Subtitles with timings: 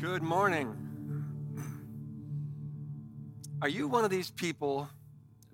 [0.00, 0.76] Good morning.
[3.60, 4.88] Are you one of these people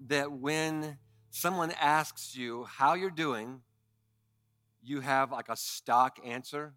[0.08, 0.98] that when
[1.30, 3.62] someone asks you how you're doing,
[4.82, 6.74] you have like a stock answer?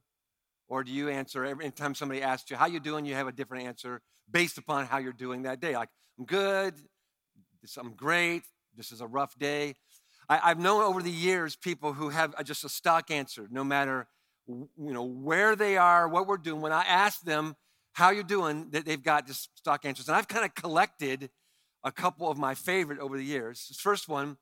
[0.69, 3.33] Or do you answer every time somebody asks you how you doing, you have a
[3.33, 5.75] different answer based upon how you're doing that day?
[5.75, 6.73] Like, I'm good,
[7.77, 8.43] I'm great,
[8.77, 9.75] this is a rough day.
[10.29, 14.07] I, have known over the years people who have just a stock answer, no matter
[14.47, 16.61] you know where they are, what we're doing.
[16.61, 17.55] When I ask them
[17.93, 20.07] how you're doing, that they've got just stock answers.
[20.07, 21.29] And I've kind of collected
[21.83, 23.65] a couple of my favorite over the years.
[23.67, 24.37] This first one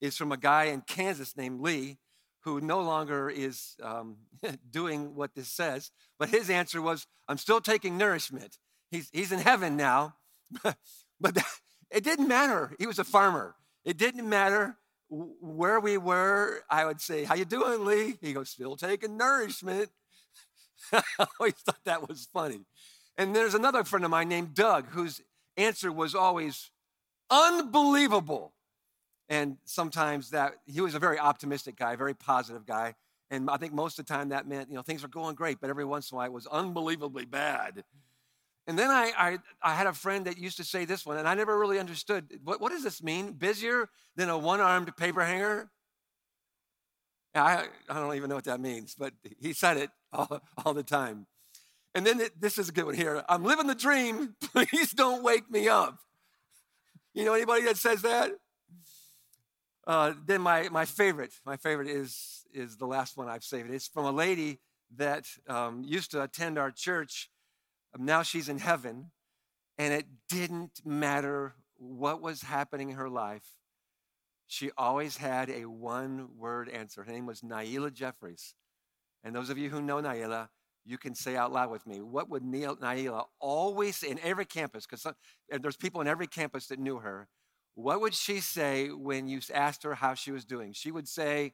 [0.00, 1.98] is from a guy in Kansas named Lee,
[2.44, 4.16] who no longer is um,
[4.70, 8.58] doing what this says, but his answer was, I'm still taking nourishment.
[8.90, 10.14] He's, he's in heaven now,
[11.20, 11.38] but
[11.90, 12.74] it didn't matter.
[12.78, 13.56] He was a farmer.
[13.84, 14.76] It didn't matter
[15.08, 16.62] where we were.
[16.70, 18.18] I would say, how you doing, Lee?
[18.20, 19.90] He goes, still taking nourishment.
[20.92, 21.02] I
[21.38, 22.60] always thought that was funny.
[23.16, 25.20] And there's another friend of mine named Doug, whose
[25.56, 26.70] answer was always
[27.30, 28.52] unbelievable.
[29.28, 32.94] And sometimes that he was a very optimistic guy, very positive guy.
[33.30, 35.60] And I think most of the time that meant, you know, things are going great,
[35.60, 37.84] but every once in a while it was unbelievably bad.
[38.68, 41.26] And then I, I, I had a friend that used to say this one, and
[41.26, 43.32] I never really understood what, what does this mean?
[43.32, 45.70] Busier than a one armed paper hanger?
[47.34, 50.82] I, I don't even know what that means, but he said it all, all the
[50.82, 51.26] time.
[51.94, 53.24] And then it, this is a good one here.
[53.26, 54.34] I'm living the dream.
[54.52, 55.98] Please don't wake me up.
[57.14, 58.32] You know anybody that says that?
[59.86, 63.70] Uh, then my, my favorite, my favorite is, is the last one I've saved.
[63.70, 64.60] It's from a lady
[64.96, 67.30] that um, used to attend our church.
[67.94, 69.10] Um, now she's in heaven,
[69.76, 73.56] and it didn't matter what was happening in her life.
[74.46, 77.04] She always had a one word answer.
[77.04, 78.54] Her name was Naila Jeffries.
[79.22, 80.48] And those of you who know Naila,
[80.84, 84.86] you can say out loud with me, what would Naila always say in every campus?
[84.86, 85.06] Because
[85.50, 87.28] there's people in every campus that knew her.
[87.74, 90.72] What would she say when you asked her how she was doing?
[90.72, 91.52] She would say,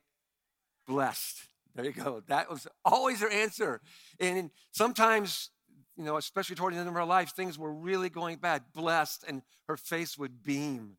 [0.87, 1.39] blessed.
[1.75, 2.23] There you go.
[2.29, 3.81] That was always her answer.
[4.21, 5.51] And sometimes,
[5.97, 8.63] you know, especially toward the end of her life, things were really going bad.
[8.73, 10.97] Blessed, and her face would beam.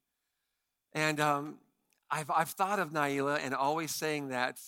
[0.94, 1.58] And um,
[2.10, 4.60] I've, I've thought of Naila and always saying that.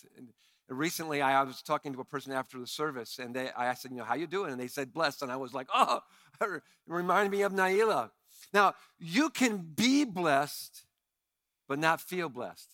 [0.70, 3.98] Recently, I was talking to a person after the service, and they, I said, you
[3.98, 4.52] know, how you doing?
[4.52, 5.22] And they said, blessed.
[5.22, 6.02] And I was like, oh,
[6.42, 8.12] it reminded me of Naila.
[8.54, 10.84] Now, you can be blessed,
[11.70, 12.70] but not feel blessed,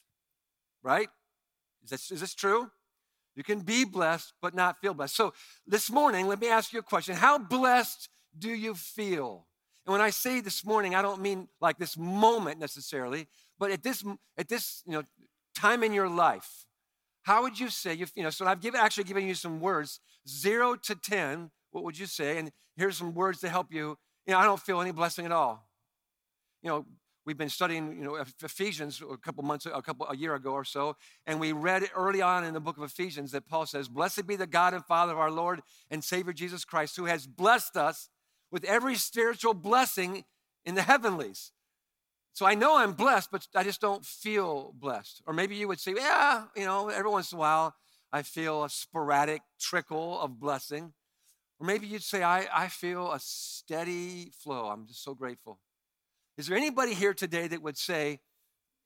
[0.81, 1.09] right?
[1.84, 2.72] Is this, is this true?
[3.36, 5.16] You can be blessed, but not feel blessed.
[5.16, 5.34] So
[5.66, 7.16] this morning, let me ask you a question.
[7.16, 9.48] How blessed do you feel?
[9.86, 13.28] And when I say this morning, I don't mean like this moment necessarily,
[13.60, 14.04] but at this,
[14.38, 15.04] at this you know,
[15.56, 16.66] time in your life,
[17.24, 20.00] how would you say, you, you know, so I've given, actually given you some words,
[20.28, 22.38] zero to 10, what would you say?
[22.38, 25.32] And here's some words to help you you know, I don't feel any blessing at
[25.32, 25.68] all.
[26.62, 26.86] You know,
[27.26, 30.64] we've been studying, you know, Ephesians a couple months, a couple, a year ago or
[30.64, 30.96] so,
[31.26, 34.36] and we read early on in the book of Ephesians that Paul says, "Blessed be
[34.36, 38.10] the God and Father of our Lord and Savior Jesus Christ, who has blessed us
[38.52, 40.26] with every spiritual blessing
[40.66, 41.52] in the heavenlies."
[42.34, 45.22] So I know I'm blessed, but I just don't feel blessed.
[45.26, 47.76] Or maybe you would say, "Yeah, you know, every once in a while
[48.12, 50.94] I feel a sporadic trickle of blessing."
[51.60, 54.68] Or maybe you'd say, I, I feel a steady flow.
[54.68, 55.60] I'm just so grateful.
[56.38, 58.20] Is there anybody here today that would say,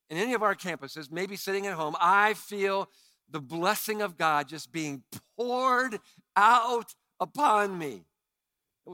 [0.10, 2.90] in any of our campuses, maybe sitting at home, I feel
[3.30, 5.04] the blessing of God just being
[5.38, 6.00] poured
[6.36, 8.06] out upon me?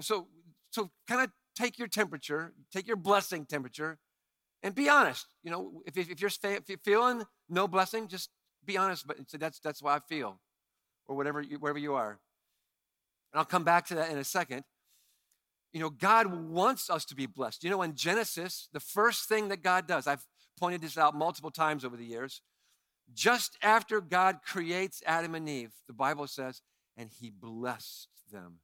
[0.02, 0.28] So,
[0.72, 4.00] so kind of take your temperature, take your blessing temperature,
[4.64, 5.28] and be honest.
[5.44, 8.30] You know, if, if, you're, if you're feeling no blessing, just
[8.66, 10.40] be honest, but say, that's, that's what I feel,
[11.08, 12.20] or whatever, you, wherever you are.
[13.32, 14.64] And I'll come back to that in a second.
[15.74, 17.64] You know, God wants us to be blessed.
[17.64, 20.26] You know, in Genesis, the first thing that God does, I've
[20.60, 22.42] pointed this out multiple times over the years,
[23.14, 26.62] just after God creates Adam and Eve, the Bible says,
[26.96, 28.60] and he blessed them.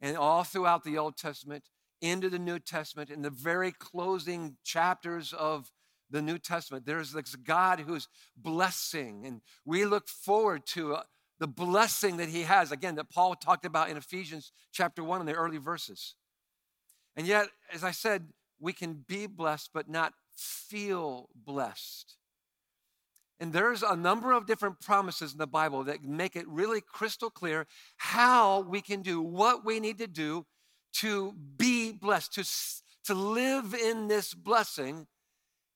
[0.00, 1.64] And all throughout the Old Testament,
[2.00, 5.70] into the New Testament, in the very closing chapters of
[6.10, 9.26] the New Testament, there's this God who's blessing.
[9.26, 11.02] And we look forward to uh,
[11.40, 15.26] the blessing that he has, again, that Paul talked about in Ephesians chapter 1 in
[15.26, 16.14] the early verses.
[17.16, 18.28] And yet, as I said,
[18.60, 22.16] we can be blessed but not feel blessed.
[23.40, 27.30] And there's a number of different promises in the Bible that make it really crystal
[27.30, 27.66] clear
[27.96, 30.44] how we can do what we need to do
[30.96, 32.44] to be blessed, to,
[33.06, 35.06] to live in this blessing.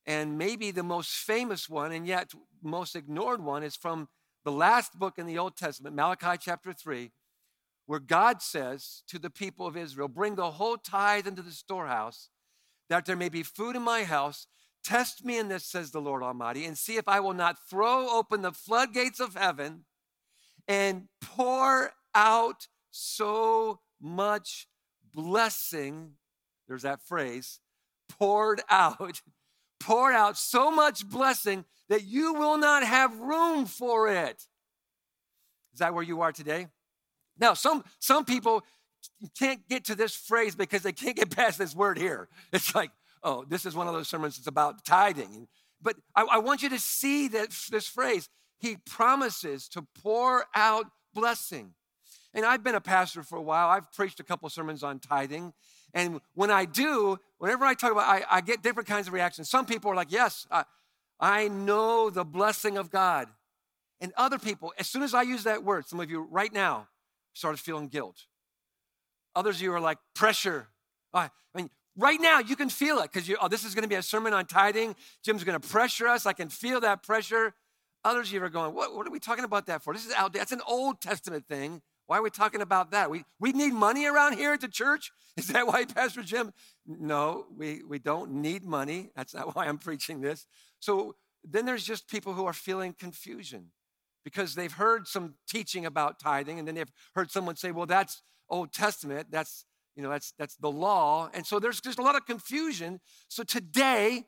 [0.04, 2.32] And maybe the most famous one, and yet
[2.62, 4.08] most ignored one, is from
[4.44, 7.10] the last book in the Old Testament, Malachi chapter 3,
[7.86, 12.28] where God says to the people of Israel, Bring the whole tithe into the storehouse,
[12.88, 14.46] that there may be food in my house.
[14.84, 18.08] Test me in this, says the Lord Almighty, and see if I will not throw
[18.10, 19.86] open the floodgates of heaven
[20.68, 24.68] and pour out so much
[25.14, 26.12] blessing.
[26.68, 27.60] There's that phrase
[28.10, 29.22] poured out,
[29.80, 34.46] poured out so much blessing that you will not have room for it.
[35.72, 36.68] Is that where you are today?
[37.38, 38.62] Now, some, some people
[39.36, 42.28] can't get to this phrase because they can't get past this word here.
[42.52, 42.90] It's like,
[43.22, 45.48] oh, this is one of those sermons that's about tithing.
[45.82, 48.28] But I, I want you to see that this phrase.
[48.58, 51.74] He promises to pour out blessing.
[52.32, 53.68] And I've been a pastor for a while.
[53.68, 55.52] I've preached a couple sermons on tithing.
[55.92, 59.48] And when I do, whenever I talk about I, I get different kinds of reactions.
[59.48, 60.64] Some people are like, yes, I,
[61.24, 63.28] I know the blessing of God.
[63.98, 66.88] And other people, as soon as I use that word, some of you right now
[67.32, 68.26] started feeling guilt.
[69.34, 70.68] Others of you are like pressure.
[71.14, 73.88] I mean, right now you can feel it because you, oh, this is going to
[73.88, 74.96] be a sermon on tithing.
[75.24, 76.26] Jim's going to pressure us.
[76.26, 77.54] I can feel that pressure.
[78.04, 79.94] Others of you are going, what, what are we talking about that for?
[79.94, 80.34] This is out.
[80.34, 81.80] That's an Old Testament thing.
[82.06, 83.10] Why are we talking about that?
[83.10, 85.10] We, we need money around here at the church?
[85.36, 86.52] Is that why, Pastor Jim?
[86.86, 89.10] No, we, we don't need money.
[89.16, 90.46] That's not why I'm preaching this.
[90.80, 93.70] So then there's just people who are feeling confusion
[94.24, 98.22] because they've heard some teaching about tithing and then they've heard someone say, well, that's
[98.48, 99.28] Old Testament.
[99.30, 99.64] That's,
[99.96, 101.28] you know, that's, that's the law.
[101.34, 103.00] And so there's just a lot of confusion.
[103.28, 104.24] So today,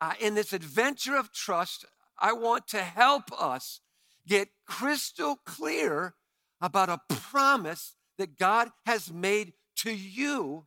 [0.00, 1.84] uh, in this adventure of trust,
[2.18, 3.80] I want to help us
[4.26, 6.14] get crystal clear
[6.64, 10.64] about a promise that God has made to you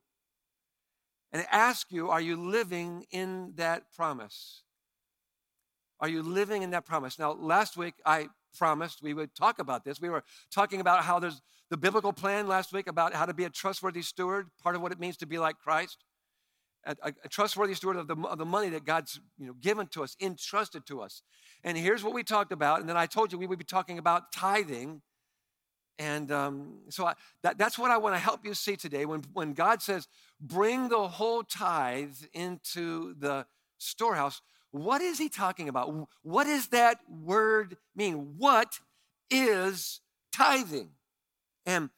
[1.31, 4.61] and ask you, are you living in that promise?
[5.99, 7.17] Are you living in that promise?
[7.17, 9.99] Now, last week I promised we would talk about this.
[9.99, 11.41] We were talking about how there's
[11.71, 14.91] the biblical plan last week about how to be a trustworthy steward, part of what
[14.91, 15.97] it means to be like Christ.
[16.85, 20.03] A, a, trustworthy steward of the, of the money that God's you know, given to
[20.03, 21.21] us, entrusted to us.
[21.63, 22.79] And here's what we talked about.
[22.79, 25.01] And then I told you we would be talking about tithing.
[25.99, 29.05] And um, so I, that, that's what I want to help you see today.
[29.05, 30.07] When, when God says,
[30.39, 33.45] bring the whole tithe into the
[33.79, 34.41] storehouse,
[34.71, 36.07] what is he talking about?
[36.21, 38.35] What does that word mean?
[38.37, 38.79] What
[39.31, 40.01] is
[40.31, 40.89] tithing?
[41.65, 41.89] And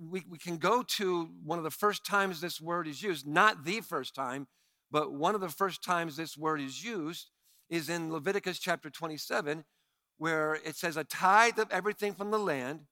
[0.00, 3.64] we, we can go to one of the first times this word is used, not
[3.64, 4.46] the first time,
[4.90, 7.30] but one of the first times this word is used
[7.68, 9.64] is in Leviticus chapter 27,
[10.18, 12.82] where it says, A tithe of everything from the land,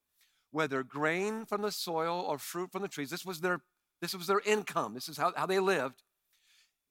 [0.55, 3.11] whether grain from the soil or fruit from the trees.
[3.11, 3.59] This was their,
[4.01, 4.95] this was their income.
[4.95, 6.05] This is how, how they lived.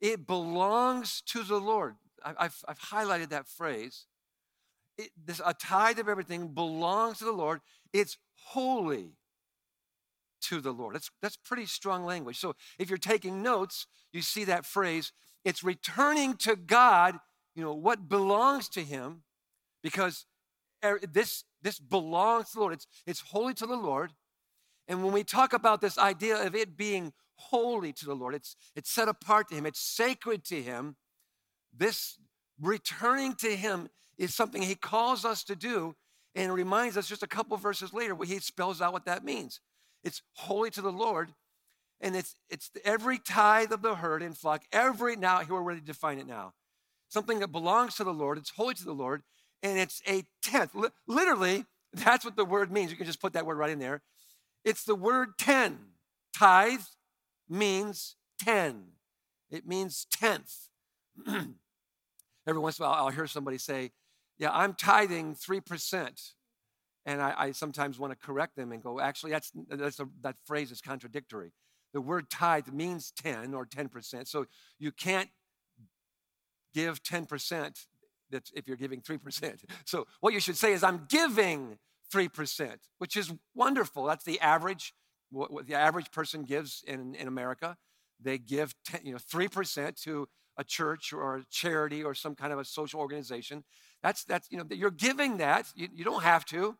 [0.01, 1.95] It belongs to the Lord.
[2.25, 4.07] I've, I've highlighted that phrase.
[4.97, 7.61] It, this, a tithe of everything belongs to the Lord.
[7.93, 9.13] It's holy
[10.41, 10.95] to the Lord.
[10.95, 12.39] That's, that's pretty strong language.
[12.39, 15.13] So if you're taking notes, you see that phrase.
[15.45, 17.15] It's returning to God,
[17.55, 19.23] you know, what belongs to Him,
[19.81, 20.25] because
[20.83, 22.73] Er, this, this belongs to the Lord.
[22.73, 24.11] It's, it's holy to the Lord.
[24.87, 28.55] And when we talk about this idea of it being holy to the Lord, it's,
[28.75, 30.97] it's set apart to Him, it's sacred to Him,
[31.75, 32.17] this
[32.61, 33.87] returning to Him
[34.17, 35.95] is something He calls us to do
[36.35, 39.61] and reminds us just a couple verses later where He spells out what that means.
[40.03, 41.33] It's holy to the Lord,
[42.01, 45.79] and it's, it's every tithe of the herd and flock, every, now, here we're ready
[45.79, 46.53] to define it now.
[47.07, 49.23] Something that belongs to the Lord, it's holy to the Lord,
[49.63, 50.75] and it's a tenth.
[51.07, 52.91] literally, that's what the word means.
[52.91, 54.01] You can just put that word right in there.
[54.63, 55.79] It's the word ten.
[56.37, 56.81] Tithe
[57.49, 58.83] means ten,
[59.49, 60.69] it means tenth.
[62.47, 63.91] Every once in a while, I'll hear somebody say,
[64.37, 66.31] Yeah, I'm tithing 3%.
[67.05, 70.35] And I, I sometimes want to correct them and go, Actually, that's, that's a, that
[70.45, 71.51] phrase is contradictory.
[71.93, 74.27] The word tithe means 10 or 10%.
[74.27, 74.47] So
[74.79, 75.29] you can't
[76.73, 77.85] give 10%
[78.29, 79.59] that's if you're giving 3%.
[79.85, 81.77] So what you should say is, I'm giving
[82.13, 84.05] 3%, which is wonderful.
[84.05, 84.93] That's the average,
[85.31, 87.77] what, what the average person gives in, in America.
[88.21, 90.27] They give 10, you know, 3% to
[90.57, 93.63] a church or a charity or some kind of a social organization.
[94.03, 95.67] That's, that's you know, you're giving that.
[95.75, 96.77] You, you don't have to.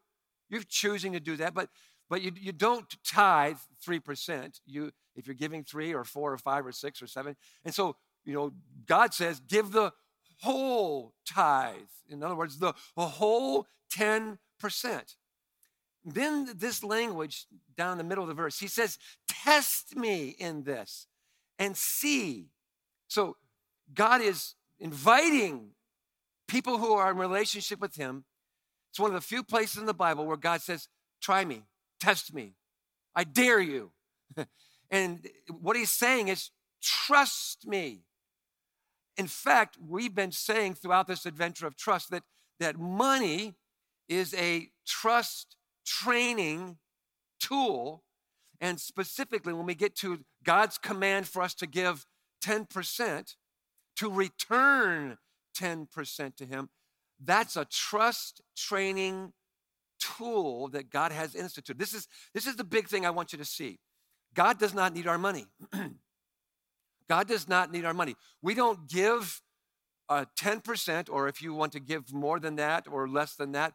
[0.50, 1.70] You're choosing to do that, but,
[2.10, 4.60] but you, you don't tithe 3%.
[4.66, 7.36] You, if you're giving three or four or five or six or seven.
[7.66, 7.96] And so,
[8.26, 8.54] you know,
[8.86, 9.92] God says, give the
[10.40, 11.76] whole tithe.
[12.10, 14.38] In other words, the, the whole 10%.
[16.06, 17.46] Then this language
[17.78, 18.98] down the middle of the verse, he says,
[19.28, 21.08] test me in this
[21.60, 22.48] and see.
[23.08, 23.38] So
[23.94, 25.70] God is inviting
[26.48, 28.26] people who are in relationship with Him.
[28.92, 30.88] It's one of the few places in the Bible where God says,
[31.22, 31.64] Try me,
[32.00, 32.54] test me,
[33.16, 33.92] I dare you.
[34.92, 38.02] and what he's saying is, trust me.
[39.18, 42.24] In fact, we've been saying throughout this adventure of trust that,
[42.60, 43.56] that money
[44.10, 45.56] is a trust
[45.86, 46.78] training
[47.40, 48.04] tool.
[48.60, 52.06] And specifically, when we get to God's command for us to give
[52.44, 53.36] 10%,
[53.98, 55.18] to return
[55.58, 56.70] 10% to Him,
[57.24, 59.34] that's a trust training
[60.00, 61.80] tool that God has instituted.
[61.80, 63.80] This is, this is the big thing I want you to see.
[64.34, 65.46] God does not need our money.
[67.10, 68.16] God does not need our money.
[68.42, 69.42] We don't give
[70.10, 73.74] uh, 10%, or if you want to give more than that or less than that,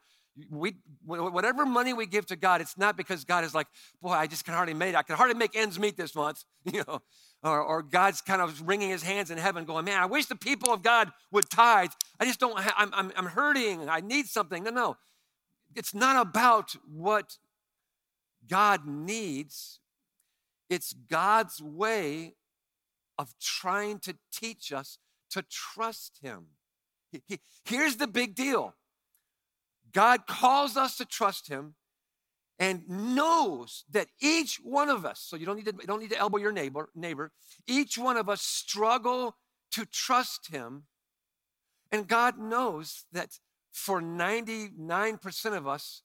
[0.50, 3.66] we, whatever money we give to God, it's not because God is like,
[4.00, 4.96] boy, I just can hardly make, it.
[4.96, 7.02] I can hardly make ends meet this month, you know,
[7.42, 10.36] or, or God's kind of wringing his hands in heaven going, man, I wish the
[10.36, 11.90] people of God would tithe.
[12.20, 13.88] I just don't, ha- I'm, I'm, I'm hurting.
[13.88, 14.62] I need something.
[14.62, 14.96] No, no.
[15.74, 17.36] It's not about what
[18.48, 19.80] God needs.
[20.70, 22.34] It's God's way
[23.18, 24.98] of trying to teach us
[25.30, 26.46] to trust him.
[27.64, 28.74] Here's the big deal
[29.92, 31.74] God calls us to trust him
[32.58, 36.18] and knows that each one of us, so you don't need to, don't need to
[36.18, 37.30] elbow your neighbor, neighbor,
[37.66, 39.36] each one of us struggle
[39.72, 40.84] to trust him.
[41.92, 43.38] And God knows that
[43.72, 46.02] for 99% of us,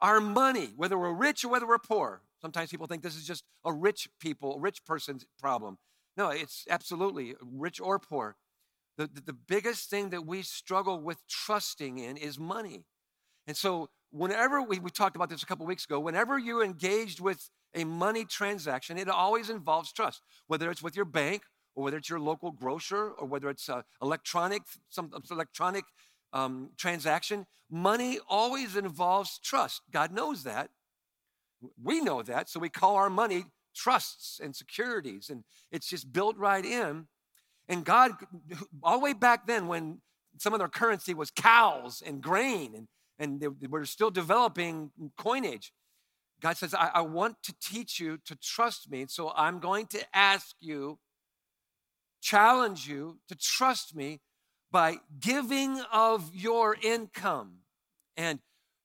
[0.00, 3.44] our money, whether we're rich or whether we're poor, sometimes people think this is just
[3.64, 5.76] a rich people, rich person's problem.
[6.16, 8.36] No, it's absolutely rich or poor.
[8.96, 12.84] The, the, the biggest thing that we struggle with trusting in is money.
[13.46, 17.20] And so, whenever we, we talked about this a couple weeks ago, whenever you're engaged
[17.20, 21.42] with a money transaction, it always involves trust, whether it's with your bank
[21.74, 25.84] or whether it's your local grocer or whether it's a electronic, some electronic
[26.32, 27.46] um, transaction.
[27.70, 29.82] Money always involves trust.
[29.90, 30.70] God knows that.
[31.82, 32.48] We know that.
[32.48, 33.44] So we call our money
[33.82, 37.06] trusts and securities, and it's just built right in.
[37.68, 38.12] And God,
[38.82, 40.00] all the way back then, when
[40.38, 42.88] some of their currency was cows and grain and
[43.20, 45.72] and they, we're still developing coinage.
[46.40, 49.04] God says, I, I want to teach you to trust me.
[49.08, 50.98] So I'm going to ask you,
[52.22, 54.20] challenge you to trust me
[54.72, 57.58] by giving of your income
[58.16, 58.38] and,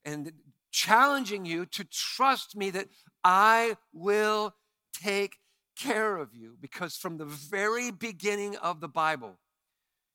[0.04, 0.34] and
[0.72, 2.88] challenging you to trust me that
[3.24, 4.54] I will
[5.02, 5.38] take
[5.76, 6.56] care of you.
[6.60, 9.38] Because from the very beginning of the Bible,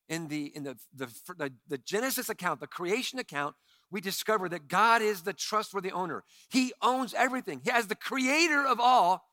[0.09, 1.07] in the, in the, the,
[1.39, 3.55] the, the Genesis account, the creation account,
[3.93, 6.25] we discover that God is the trustworthy owner.
[6.49, 7.61] He owns everything.
[7.65, 9.25] He has the creator of all.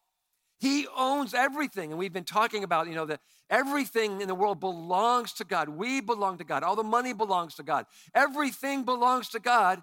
[0.59, 1.91] He owns everything.
[1.91, 5.69] And we've been talking about, you know, that everything in the world belongs to God.
[5.69, 6.63] We belong to God.
[6.63, 7.85] All the money belongs to God.
[8.13, 9.81] Everything belongs to God.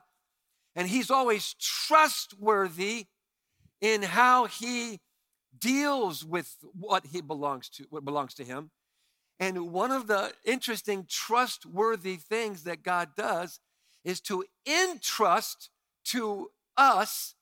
[0.77, 3.07] And He's always trustworthy
[3.81, 5.01] in how He
[5.59, 8.71] deals with what He belongs to, what belongs to Him.
[9.41, 13.61] And one of the interesting, trustworthy things that God does
[14.05, 15.71] is to entrust
[16.05, 17.35] to us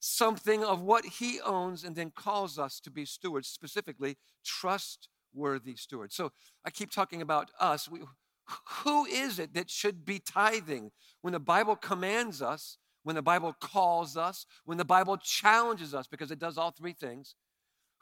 [0.00, 6.16] something of what he owns and then calls us to be stewards, specifically trustworthy stewards.
[6.16, 6.32] So
[6.64, 7.88] I keep talking about us.
[7.88, 8.00] We,
[8.82, 13.54] who is it that should be tithing when the Bible commands us, when the Bible
[13.60, 17.34] calls us, when the Bible challenges us, because it does all three things?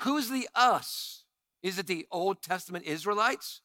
[0.03, 1.25] Who's the us?
[1.63, 3.63] Is it the Old Testament Israelites?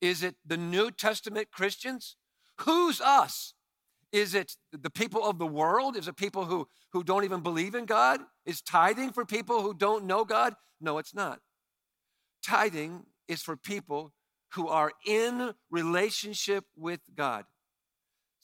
[0.00, 2.16] Is it the New Testament Christians?
[2.60, 3.54] Who's us?
[4.12, 5.96] Is it the people of the world?
[5.96, 8.20] Is it people who, who don't even believe in God?
[8.44, 10.54] Is tithing for people who don't know God?
[10.80, 11.40] No, it's not.
[12.44, 14.12] Tithing is for people
[14.52, 17.44] who are in relationship with God.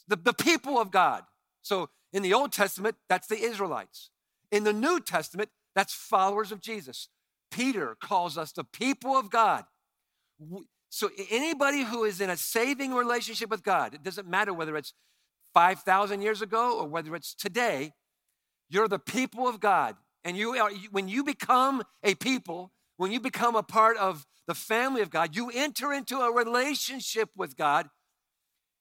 [0.06, 1.24] The, the people of God.
[1.60, 4.10] So in the Old Testament, that's the Israelites.
[4.50, 7.08] In the New Testament, that's followers of Jesus.
[7.50, 9.64] Peter calls us the people of God.
[10.90, 14.94] So anybody who is in a saving relationship with God, it doesn't matter whether it's
[15.54, 17.92] 5,000 years ago or whether it's today,
[18.70, 19.96] you're the people of God.
[20.24, 24.54] And you are, when you become a people, when you become a part of the
[24.54, 27.88] family of God, you enter into a relationship with God.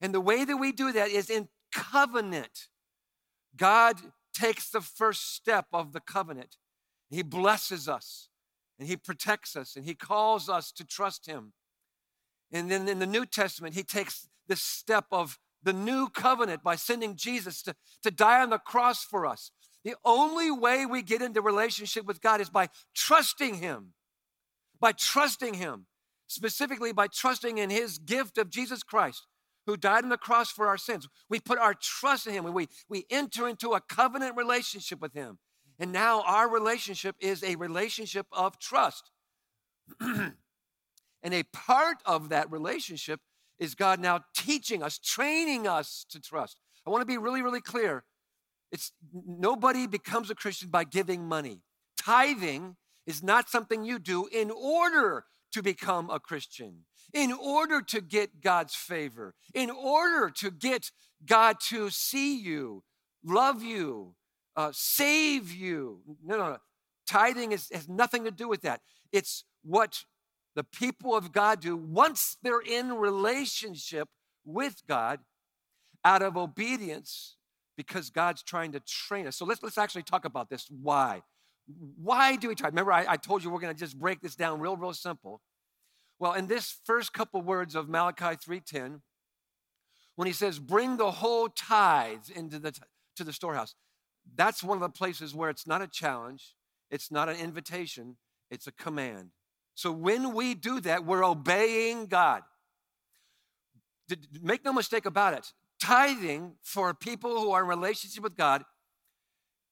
[0.01, 2.67] And the way that we do that is in covenant.
[3.57, 3.97] God
[4.33, 6.57] takes the first step of the covenant.
[7.09, 8.29] He blesses us
[8.79, 11.53] and He protects us and He calls us to trust Him.
[12.51, 16.75] And then in the New Testament, he takes this step of the new covenant by
[16.75, 19.51] sending Jesus to, to die on the cross for us.
[19.83, 23.93] The only way we get into relationship with God is by trusting him.
[24.79, 25.87] By trusting him.
[26.27, 29.25] Specifically by trusting in his gift of Jesus Christ,
[29.67, 31.07] who died on the cross for our sins.
[31.29, 35.13] We put our trust in him and we, we enter into a covenant relationship with
[35.13, 35.37] him.
[35.77, 39.11] And now our relationship is a relationship of trust.
[39.99, 40.33] and
[41.23, 43.19] a part of that relationship
[43.59, 46.57] is God now teaching us, training us to trust.
[46.85, 48.05] I want to be really, really clear.
[48.71, 51.61] It's nobody becomes a Christian by giving money.
[51.97, 58.01] Tithing is not something you do in order to become a Christian, in order to
[58.01, 60.91] get God's favor, in order to get
[61.25, 62.83] God to see you,
[63.23, 64.15] love you,
[64.55, 66.01] uh, save you.
[66.23, 66.57] No, no, no.
[67.07, 68.81] Tithing is, has nothing to do with that.
[69.11, 70.03] It's what
[70.55, 74.09] the people of God do once they're in relationship
[74.43, 75.19] with God
[76.03, 77.37] out of obedience
[77.77, 79.37] because God's trying to train us.
[79.37, 80.67] So let's, let's actually talk about this.
[80.69, 81.21] Why?
[82.01, 82.69] Why do we try?
[82.69, 85.41] Remember, I, I told you we're going to just break this down real, real simple.
[86.19, 89.01] Well, in this first couple words of Malachi 3:10,
[90.15, 92.73] when he says, "Bring the whole tithes into the
[93.15, 93.75] to the storehouse,"
[94.35, 96.55] that's one of the places where it's not a challenge,
[96.89, 98.17] it's not an invitation,
[98.49, 99.31] it's a command.
[99.75, 102.41] So when we do that, we're obeying God.
[104.41, 105.53] Make no mistake about it.
[105.79, 108.63] Tithing for people who are in relationship with God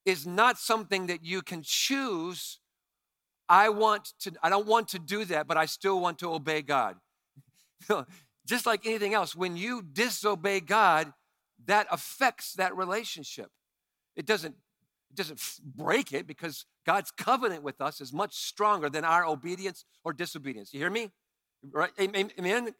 [0.05, 2.59] is not something that you can choose.
[3.49, 6.61] I want to, I don't want to do that, but I still want to obey
[6.61, 6.97] God.
[8.47, 11.11] Just like anything else, when you disobey God,
[11.65, 13.49] that affects that relationship.
[14.15, 14.55] It doesn't
[15.11, 19.85] it doesn't break it because God's covenant with us is much stronger than our obedience
[20.03, 20.73] or disobedience.
[20.73, 21.11] You hear me?
[21.71, 21.91] Right?
[21.99, 22.71] Amen.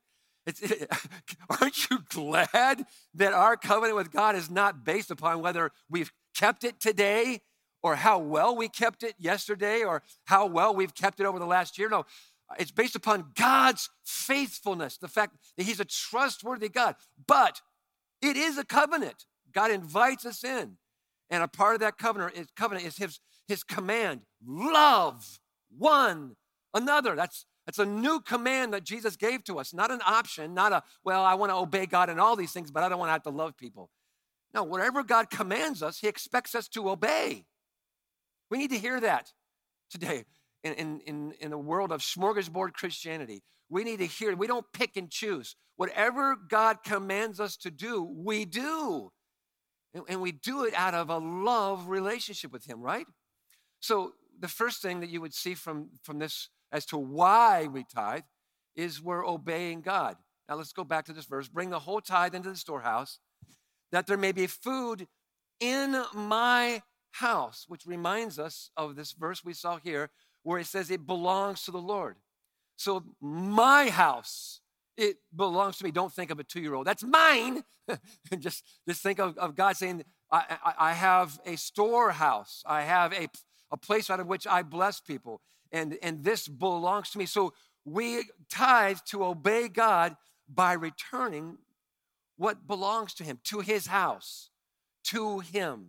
[0.46, 0.90] It,
[1.50, 2.86] aren't you glad
[3.16, 7.42] that our covenant with God is not based upon whether we've kept it today
[7.82, 11.46] or how well we kept it yesterday or how well we've kept it over the
[11.46, 11.90] last year?
[11.90, 12.06] No,
[12.60, 16.96] it's based upon God's faithfulness, the fact that He's a trustworthy God.
[17.28, 17.62] But
[18.22, 19.26] it is a covenant.
[19.52, 20.78] God invites us in.
[21.30, 25.40] And a part of that covenant is, covenant is his, his command love
[25.76, 26.36] one
[26.74, 27.16] another.
[27.16, 30.84] That's, that's a new command that Jesus gave to us, not an option, not a,
[31.04, 33.14] well, I want to obey God and all these things, but I don't want to
[33.14, 33.90] have to love people.
[34.54, 37.46] No, whatever God commands us, he expects us to obey.
[38.50, 39.34] We need to hear that
[39.90, 40.26] today
[40.64, 43.44] in, in, in, in the world of smorgasbord Christianity.
[43.70, 45.56] We need to hear, we don't pick and choose.
[45.76, 49.12] Whatever God commands us to do, we do.
[50.08, 53.06] And we do it out of a love relationship with Him, right?
[53.80, 57.84] So, the first thing that you would see from, from this as to why we
[57.84, 58.24] tithe
[58.76, 60.18] is we're obeying God.
[60.50, 61.48] Now, let's go back to this verse.
[61.48, 63.20] Bring the whole tithe into the storehouse,
[63.92, 65.08] that there may be food
[65.60, 70.10] in my house, which reminds us of this verse we saw here
[70.44, 72.18] where it says it belongs to the Lord.
[72.76, 74.62] So, my house
[74.98, 75.92] it belongs to me.
[75.92, 76.88] Don't think of a two year old.
[76.88, 77.64] That's mine.
[78.40, 83.14] just, just think of, of God saying, I, I, I, have a storehouse, I have
[83.14, 83.28] a,
[83.72, 85.42] a place out of which I bless people,
[85.76, 87.26] and, and this belongs to me.
[87.26, 90.16] So we tithe to obey God
[90.48, 91.58] by returning
[92.38, 94.50] what belongs to Him, to His house,
[95.06, 95.88] to Him.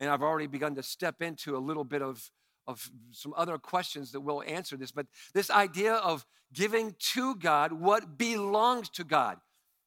[0.00, 2.30] And I've already begun to step into a little bit of
[2.68, 7.72] of some other questions that will answer this, but this idea of giving to God
[7.72, 9.38] what belongs to God.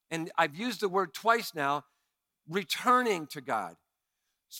[0.10, 1.84] And I've used the word twice now
[2.50, 3.76] returning to God.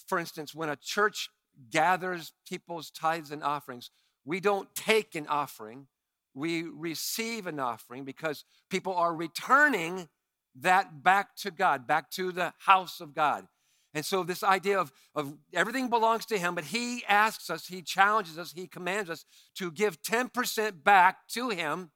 [0.08, 1.30] For instance, when a church
[1.72, 3.90] gathers people's tithes and offerings,
[4.26, 5.88] we don't take an offering,
[6.34, 10.08] we receive an offering because people are returning
[10.56, 13.48] that back to God, back to the house of God.
[13.94, 17.82] And so, this idea of, of everything belongs to Him, but He asks us, He
[17.82, 21.92] challenges us, He commands us to give 10% back to Him,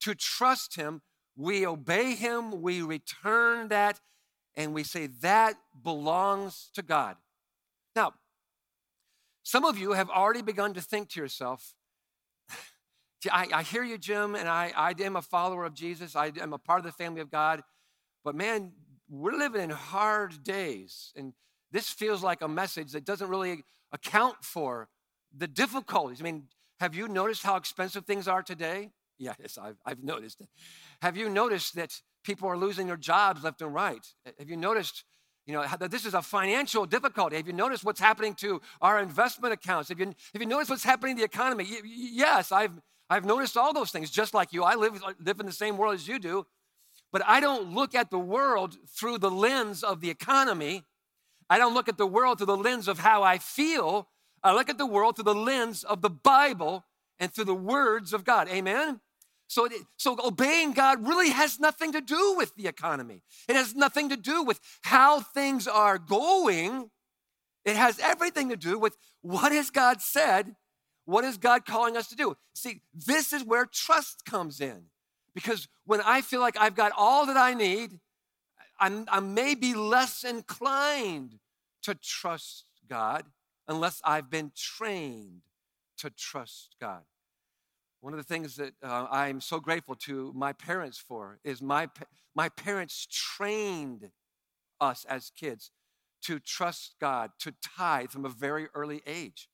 [0.00, 1.00] to trust Him.
[1.34, 3.98] We obey Him, we return that,
[4.54, 7.16] and we say that belongs to God.
[7.96, 8.12] Now,
[9.42, 11.74] some of you have already begun to think to yourself,
[13.30, 16.52] I, I hear you, Jim, and I, I am a follower of Jesus, I am
[16.52, 17.62] a part of the family of God,
[18.24, 18.72] but man,
[19.08, 21.12] we're living in hard days.
[21.16, 21.34] And
[21.70, 24.88] this feels like a message that doesn't really account for
[25.36, 26.20] the difficulties.
[26.20, 26.44] I mean,
[26.80, 28.90] have you noticed how expensive things are today?
[29.18, 30.48] Yes, I've, I've noticed it.
[31.00, 34.04] Have you noticed that people are losing their jobs left and right?
[34.38, 35.04] Have you noticed,
[35.46, 37.36] you know, this is a financial difficulty?
[37.36, 39.88] Have you noticed what's happening to our investment accounts?
[39.88, 41.66] Have you, have you noticed what's happening to the economy?
[41.84, 44.62] Yes, I've, I've noticed all those things, just like you.
[44.62, 46.46] I live, uh, live in the same world as you do.
[47.10, 50.84] But I don't look at the world through the lens of the economy.
[51.50, 54.08] I don't look at the world through the lens of how I feel.
[54.42, 56.86] I look at the world through the lens of the Bible
[57.18, 58.48] and through the words of God.
[58.48, 59.00] Amen?
[59.52, 63.22] So, so obeying God really has nothing to do with the economy.
[63.46, 66.88] It has nothing to do with how things are going.
[67.66, 70.56] It has everything to do with what has God said?
[71.04, 72.34] What is God calling us to do?
[72.54, 74.84] See, this is where trust comes in.
[75.34, 78.00] Because when I feel like I've got all that I need,
[78.80, 81.38] I'm, I may be less inclined
[81.82, 83.24] to trust God
[83.68, 85.42] unless I've been trained
[85.98, 87.02] to trust God.
[88.02, 91.88] One of the things that uh, I'm so grateful to my parents for is my,
[92.34, 94.10] my parents trained
[94.80, 95.70] us as kids
[96.22, 99.48] to trust God, to tithe from a very early age.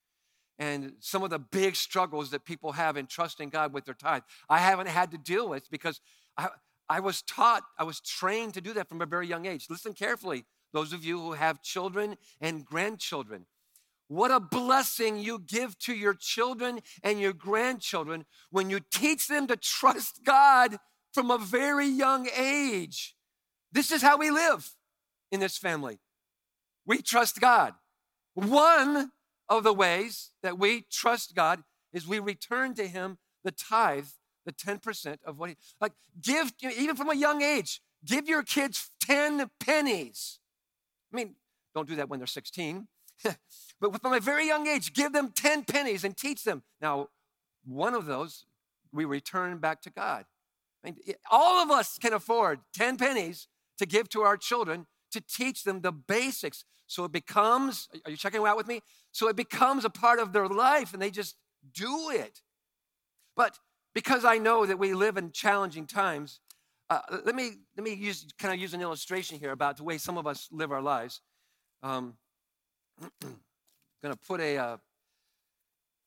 [0.59, 4.23] And some of the big struggles that people have in trusting God with their tithe,
[4.49, 6.01] I haven't had to deal with because
[6.39, 6.49] I,
[6.89, 9.67] I was taught, I was trained to do that from a very young age.
[9.69, 13.45] Listen carefully, those of you who have children and grandchildren.
[14.09, 19.47] What a blessing you give to your children and your grandchildren when you teach them
[19.47, 20.79] to trust God
[21.13, 23.15] from a very young age.
[23.71, 24.71] This is how we live
[25.31, 25.99] in this family.
[26.87, 27.75] We trust God.
[28.33, 29.13] One
[29.49, 34.07] of the ways that we trust God is we return to Him the tithe,
[34.47, 38.91] the 10% of what He, like, give, even from a young age, give your kids
[39.03, 40.39] 10 pennies.
[41.13, 41.35] I mean,
[41.75, 42.89] don't do that when they're 16.
[43.81, 46.63] but from a very young age, give them 10 pennies and teach them.
[46.81, 47.09] Now,
[47.65, 48.45] one of those
[48.93, 50.25] we return back to God.
[50.85, 50.97] I mean,
[51.31, 55.81] all of us can afford 10 pennies to give to our children to teach them
[55.81, 56.65] the basics.
[56.87, 58.81] So it becomes, are you checking out with me?
[59.13, 61.37] So it becomes a part of their life and they just
[61.75, 62.41] do it.
[63.37, 63.59] But
[63.95, 66.41] because I know that we live in challenging times,
[66.91, 69.99] uh, let me let me use kind of use an illustration here about the way
[69.99, 71.21] some of us live our lives.
[71.83, 72.15] Um,
[73.21, 74.77] going to put a uh,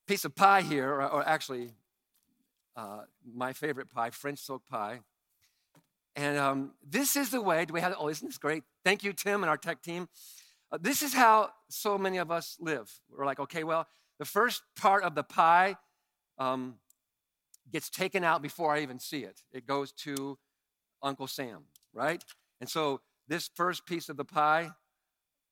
[0.07, 1.71] piece of pie here, or, or actually,
[2.75, 3.01] uh,
[3.33, 4.99] my favorite pie, French silk pie.
[6.15, 7.65] And um, this is the way.
[7.65, 7.95] Do we have?
[7.97, 8.63] Oh, isn't this great?
[8.83, 10.09] Thank you, Tim, and our tech team.
[10.71, 12.91] Uh, this is how so many of us live.
[13.09, 13.87] We're like, okay, well,
[14.19, 15.75] the first part of the pie
[16.37, 16.75] um,
[17.71, 19.41] gets taken out before I even see it.
[19.51, 20.37] It goes to
[21.01, 22.23] Uncle Sam, right?
[22.59, 24.71] And so this first piece of the pie,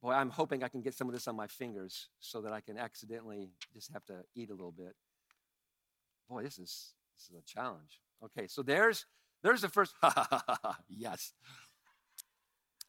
[0.01, 2.61] boy, I'm hoping I can get some of this on my fingers so that I
[2.61, 4.95] can accidentally just have to eat a little bit.
[6.29, 8.01] Boy, this is this is a challenge.
[8.23, 9.05] Okay, so there's
[9.41, 9.93] there's the first,
[10.89, 11.33] yes.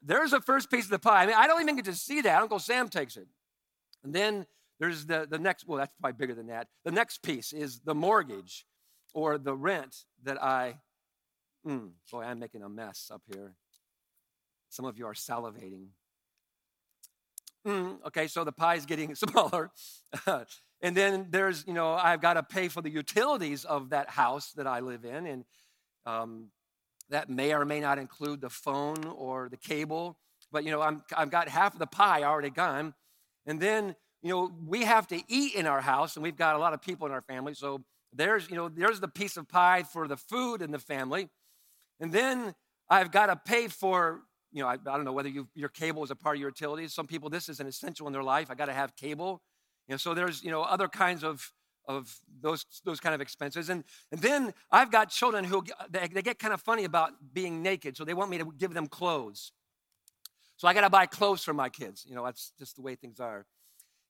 [0.03, 1.23] There's the first piece of the pie.
[1.23, 2.43] I mean, I don't even get to see that.
[2.43, 3.29] Uncle Sam takes it.
[4.03, 4.47] And then
[4.79, 6.69] there's the, the next, well, that's probably bigger than that.
[6.85, 8.67] The next piece is the mortgage
[9.13, 10.79] or the rent that I,
[11.67, 13.55] mm, boy, I'm making a mess up here.
[14.71, 15.89] Some of you are salivating.
[17.67, 19.71] Mm, okay, so the pie is getting smaller.
[20.83, 24.53] and then there's, you know, I've got to pay for the utilities of that house
[24.53, 25.27] that I live in.
[25.27, 25.45] And
[26.07, 26.49] um,
[27.11, 30.19] that may or may not include the phone or the cable,
[30.53, 32.95] but you know, I'm, I've got half of the pie already gone.
[33.47, 36.59] And then, you know, we have to eat in our house, and we've got a
[36.59, 37.55] lot of people in our family.
[37.55, 41.29] So there's, you know, there's the piece of pie for the food in the family.
[42.01, 42.55] And then
[42.89, 46.03] I've got to pay for, you know, I, I don't know whether you, your cable
[46.05, 46.93] is a part of your utilities.
[46.95, 48.51] Some people, this is an essential in their life.
[48.51, 49.43] I got to have cable.
[49.89, 51.53] Know, so there's, you know, other kinds of
[51.87, 53.69] of those, those kind of expenses.
[53.69, 57.11] And, and then I've got children who uh, they, they get kind of funny about
[57.33, 59.53] being naked, so they want me to give them clothes.
[60.57, 62.05] So I got to buy clothes for my kids.
[62.09, 63.47] You know, that's just the way things are.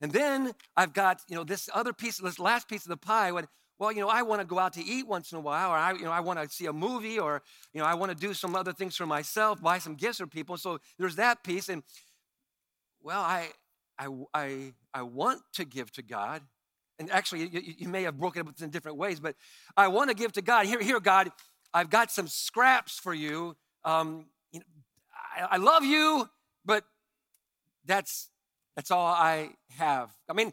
[0.01, 3.33] And then I've got, you know, this other piece, this last piece of the pie.
[3.33, 3.47] When,
[3.81, 5.77] well, you know, I want to go out to eat once in a while, or
[5.77, 8.17] I, you know, I want to see a movie, or you know, I want to
[8.17, 10.59] do some other things for myself, buy some gifts for people.
[10.59, 11.71] So there's that piece.
[11.71, 11.83] And
[13.03, 13.49] well, I,
[13.99, 16.43] I, I, I want to give to God,
[16.99, 19.35] and actually, you, you, may have broken it up in different ways, but
[19.79, 20.67] I want to give to God.
[20.67, 21.33] Here, here, God,
[21.73, 23.57] I've got some scraps for you.
[23.87, 24.67] Um, you know,
[25.39, 26.29] I, I love you,
[26.67, 26.85] but
[27.87, 28.29] that's
[28.77, 30.11] that's all I have.
[30.29, 30.53] I mean,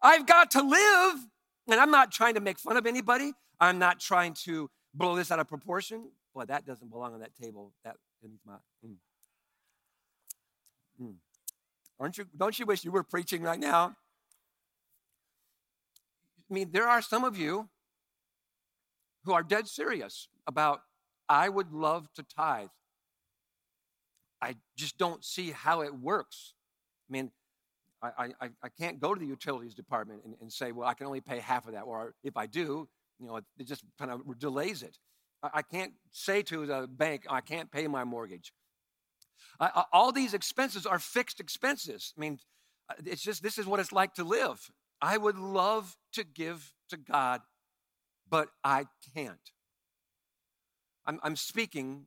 [0.00, 1.26] I've got to live,
[1.70, 3.32] and I'm not trying to make fun of anybody.
[3.60, 6.10] I'm not trying to blow this out of proportion.
[6.34, 7.72] Boy, that doesn't belong on that table.
[7.84, 8.54] That needs my.
[8.86, 8.96] Mm.
[11.02, 11.14] Mm.
[11.98, 12.26] Aren't you?
[12.36, 13.96] Don't you wish you were preaching right now?
[16.50, 17.68] I mean, there are some of you
[19.24, 20.80] who are dead serious about,
[21.28, 22.68] I would love to tithe.
[24.42, 26.54] I just don't see how it works.
[27.08, 27.30] I mean,
[28.02, 31.06] I, I, I can't go to the utilities department and, and, say, well, I can
[31.06, 31.82] only pay half of that.
[31.82, 34.98] Or if I do, you know, it, it just kind of delays it.
[35.42, 38.52] I, I, can't say to the bank, I can't pay my mortgage.
[39.58, 42.14] I, all these expenses are fixed expenses.
[42.16, 42.38] I mean,
[42.88, 44.70] uh, it's just this is what it's like to live.
[45.02, 47.40] I would love to give to God,
[48.28, 49.50] but I can't.
[51.06, 52.06] I'm, I'm speaking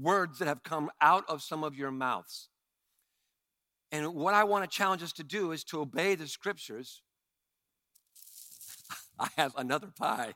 [0.00, 2.48] words that have come out of some of your mouths.
[3.92, 7.02] And what I want to challenge us to do is to obey the scriptures.
[9.18, 10.32] I have another pie.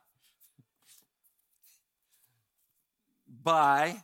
[3.43, 4.03] By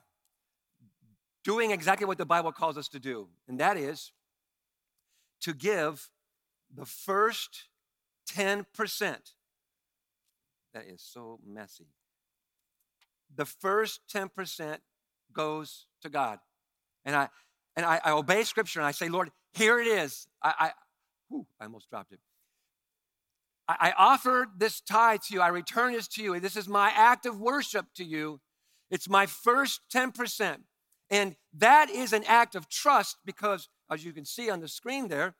[1.44, 4.12] doing exactly what the Bible calls us to do, and that is
[5.42, 6.08] to give
[6.74, 7.64] the first
[8.30, 8.64] 10%.
[10.72, 11.88] That is so messy.
[13.34, 14.78] The first 10%
[15.32, 16.38] goes to God.
[17.04, 17.28] And I
[17.74, 20.26] and I, I obey scripture and I say, Lord, here it is.
[20.42, 20.70] I, I,
[21.28, 22.20] whew, I almost dropped it.
[23.68, 25.40] I, I offer this tithe to you.
[25.40, 26.38] I return this to you.
[26.40, 28.40] This is my act of worship to you.
[28.90, 30.58] It's my first 10%.
[31.10, 35.08] And that is an act of trust because, as you can see on the screen
[35.08, 35.34] there,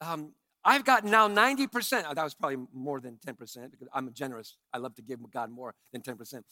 [0.00, 2.14] um, I've got now 90%.
[2.14, 4.56] That was probably more than 10% because I'm generous.
[4.72, 6.42] I love to give God more than 10%.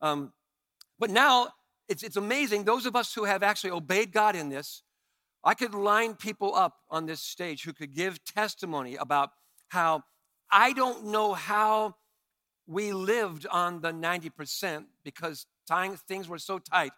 [0.00, 0.32] Um,
[0.98, 1.48] but now
[1.88, 2.64] it's, it's amazing.
[2.64, 4.82] Those of us who have actually obeyed God in this,
[5.44, 9.30] I could line people up on this stage who could give testimony about
[9.68, 10.04] how
[10.50, 11.96] I don't know how
[12.66, 15.46] we lived on the 90% because
[16.06, 16.92] things were so tight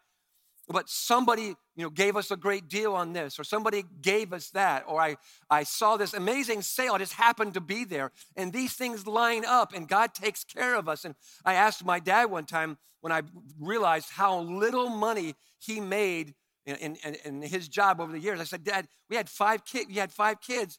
[0.68, 4.50] but somebody you know gave us a great deal on this or somebody gave us
[4.50, 5.16] that or i
[5.50, 9.44] i saw this amazing sale i just happened to be there and these things line
[9.44, 13.12] up and god takes care of us and i asked my dad one time when
[13.12, 13.22] i
[13.60, 16.34] realized how little money he made
[16.66, 19.86] in, in, in his job over the years i said dad we had five kids
[19.88, 20.78] you had five kids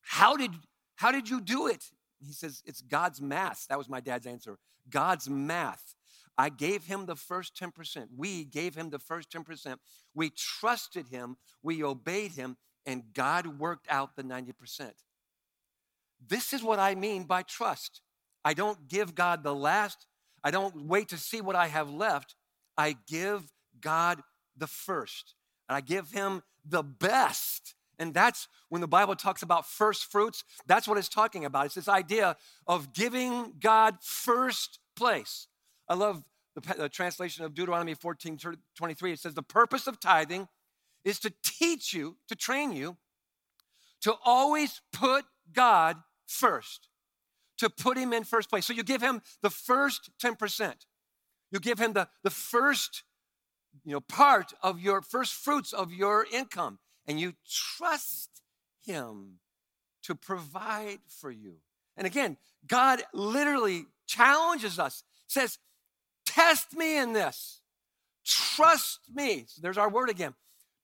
[0.00, 0.50] how did
[0.96, 1.84] how did you do it
[2.24, 4.58] he says it's god's math that was my dad's answer
[4.90, 5.96] god's math
[6.38, 8.08] I gave him the first 10%.
[8.14, 9.76] We gave him the first 10%.
[10.14, 14.92] We trusted him, we obeyed him, and God worked out the 90%.
[16.28, 18.02] This is what I mean by trust.
[18.44, 20.06] I don't give God the last,
[20.44, 22.36] I don't wait to see what I have left.
[22.76, 24.22] I give God
[24.56, 25.34] the first,
[25.68, 27.74] and I give him the best.
[27.98, 31.66] And that's when the Bible talks about first fruits, that's what it's talking about.
[31.66, 35.46] It's this idea of giving God first place.
[35.88, 36.22] I love
[36.54, 38.38] the, the translation of Deuteronomy 14
[38.76, 39.12] 23.
[39.12, 40.48] It says, The purpose of tithing
[41.04, 42.96] is to teach you, to train you,
[44.02, 46.88] to always put God first,
[47.58, 48.66] to put Him in first place.
[48.66, 50.74] So you give Him the first 10%.
[51.52, 53.04] You give Him the, the first
[53.84, 58.42] you know, part of your first fruits of your income, and you trust
[58.84, 59.38] Him
[60.02, 61.56] to provide for you.
[61.96, 62.36] And again,
[62.66, 65.58] God literally challenges us, says,
[66.26, 67.60] Test me in this.
[68.24, 69.44] Trust me.
[69.46, 70.34] So there's our word again.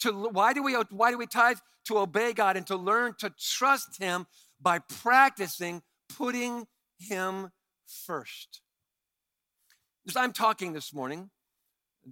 [0.00, 1.58] To, why, do we, why do we tithe?
[1.86, 4.26] To obey God and to learn to trust Him
[4.60, 6.66] by practicing putting
[6.98, 7.50] Him
[7.86, 8.60] first.
[10.08, 11.30] As I'm talking this morning,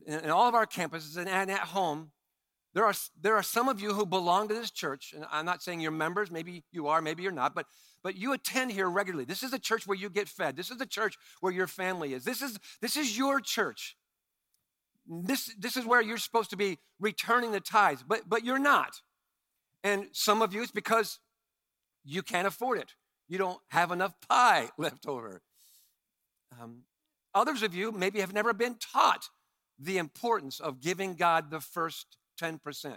[0.06, 2.12] in all of our campuses and at home,
[2.72, 5.62] there are, there are some of you who belong to this church, and I'm not
[5.62, 7.66] saying you're members, maybe you are, maybe you're not, but,
[8.04, 9.24] but you attend here regularly.
[9.24, 10.56] This is a church where you get fed.
[10.56, 12.24] This is a church where your family is.
[12.24, 13.96] This is, this is your church.
[15.08, 19.00] This, this is where you're supposed to be returning the tithes, but, but you're not.
[19.82, 21.18] And some of you, it's because
[22.04, 22.94] you can't afford it.
[23.28, 25.42] You don't have enough pie left over.
[26.60, 26.82] Um,
[27.34, 29.28] others of you maybe have never been taught
[29.80, 32.96] the importance of giving God the first 10%.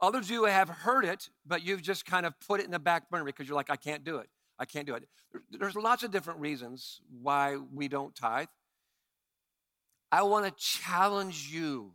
[0.00, 3.08] Others you have heard it, but you've just kind of put it in the back
[3.08, 4.28] burner because you're like, I can't do it.
[4.58, 5.08] I can't do it.
[5.50, 8.48] There's lots of different reasons why we don't tithe.
[10.10, 11.94] I want to challenge you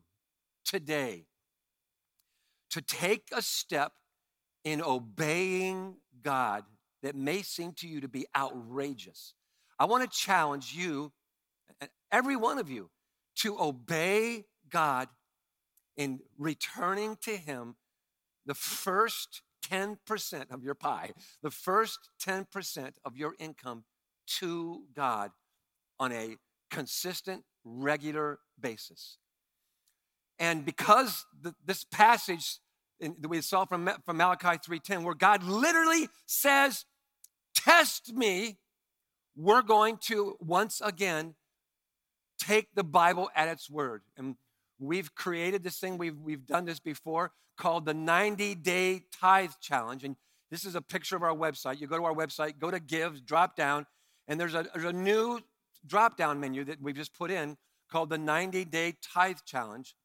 [0.65, 1.25] today
[2.71, 3.93] to take a step
[4.63, 6.63] in obeying God
[7.03, 9.33] that may seem to you to be outrageous.
[9.79, 11.11] I want to challenge you,
[12.11, 12.89] every one of you,
[13.37, 15.07] to obey God
[15.95, 17.75] in returning to Him
[18.45, 23.83] the first 10% of your pie, the first 10% of your income
[24.39, 25.31] to God
[25.99, 26.37] on a
[26.69, 29.17] consistent, regular basis.
[30.39, 32.59] And because the, this passage
[32.99, 36.85] in, that we saw from, from Malachi 3.10, where God literally says,
[37.55, 38.57] test me,
[39.35, 41.35] we're going to once again
[42.39, 44.01] take the Bible at its word.
[44.17, 44.35] And
[44.79, 50.03] We've created this thing, we've, we've done this before, called the 90 Day Tithe Challenge.
[50.03, 50.15] And
[50.51, 51.81] this is a picture of our website.
[51.81, 53.87] You go to our website, go to Give, drop down,
[54.27, 55.39] and there's a, there's a new
[55.85, 57.57] drop down menu that we've just put in
[57.91, 59.95] called the 90 Day Tithe Challenge.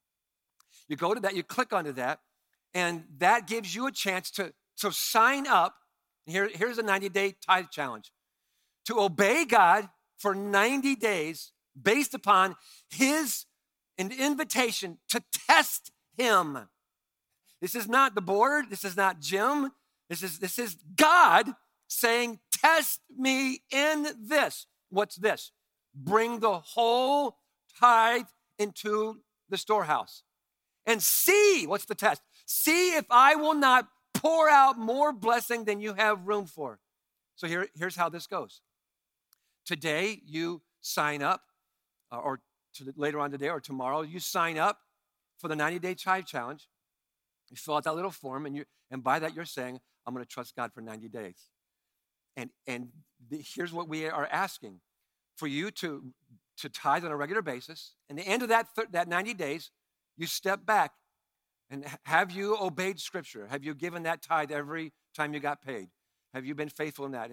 [0.89, 2.21] You go to that, you click onto that,
[2.73, 5.75] and that gives you a chance to, to sign up.
[6.25, 8.11] Here, here's a 90 Day Tithe Challenge
[8.87, 12.57] to obey God for 90 days based upon
[12.91, 13.47] His
[13.99, 16.59] an invitation to test him.
[17.61, 18.67] This is not the board.
[18.71, 19.71] This is not Jim.
[20.09, 21.55] This is, this is God
[21.89, 24.67] saying, Test me in this.
[24.89, 25.51] What's this?
[25.95, 27.39] Bring the whole
[27.79, 28.27] tithe
[28.59, 30.23] into the storehouse
[30.87, 32.23] and see what's the test?
[32.47, 36.79] See if I will not pour out more blessing than you have room for.
[37.35, 38.61] So here, here's how this goes.
[39.65, 41.43] Today, you sign up,
[42.13, 42.41] uh, or
[42.97, 44.79] later on today or tomorrow, you sign up
[45.39, 46.69] for the 90 day tithe challenge.
[47.51, 50.25] You fill out that little form, and, you, and by that, you're saying, I'm going
[50.25, 51.49] to trust God for 90 days.
[52.37, 52.89] And, and
[53.29, 54.81] the, here's what we are asking
[55.37, 56.13] for you to,
[56.59, 57.95] to tithe on a regular basis.
[58.09, 59.71] And the end of that, th- that 90 days,
[60.17, 60.93] you step back
[61.73, 63.47] and have you obeyed Scripture?
[63.51, 65.89] Have you given that tithe every time you got paid?
[66.35, 67.31] Have you been faithful in that?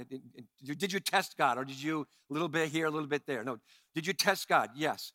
[0.64, 3.44] Did you test God or did you a little bit here, a little bit there?
[3.44, 3.58] No.
[3.96, 4.72] Did you test God?
[4.76, 5.14] Yes.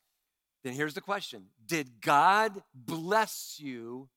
[0.63, 4.09] Then here's the question Did God bless you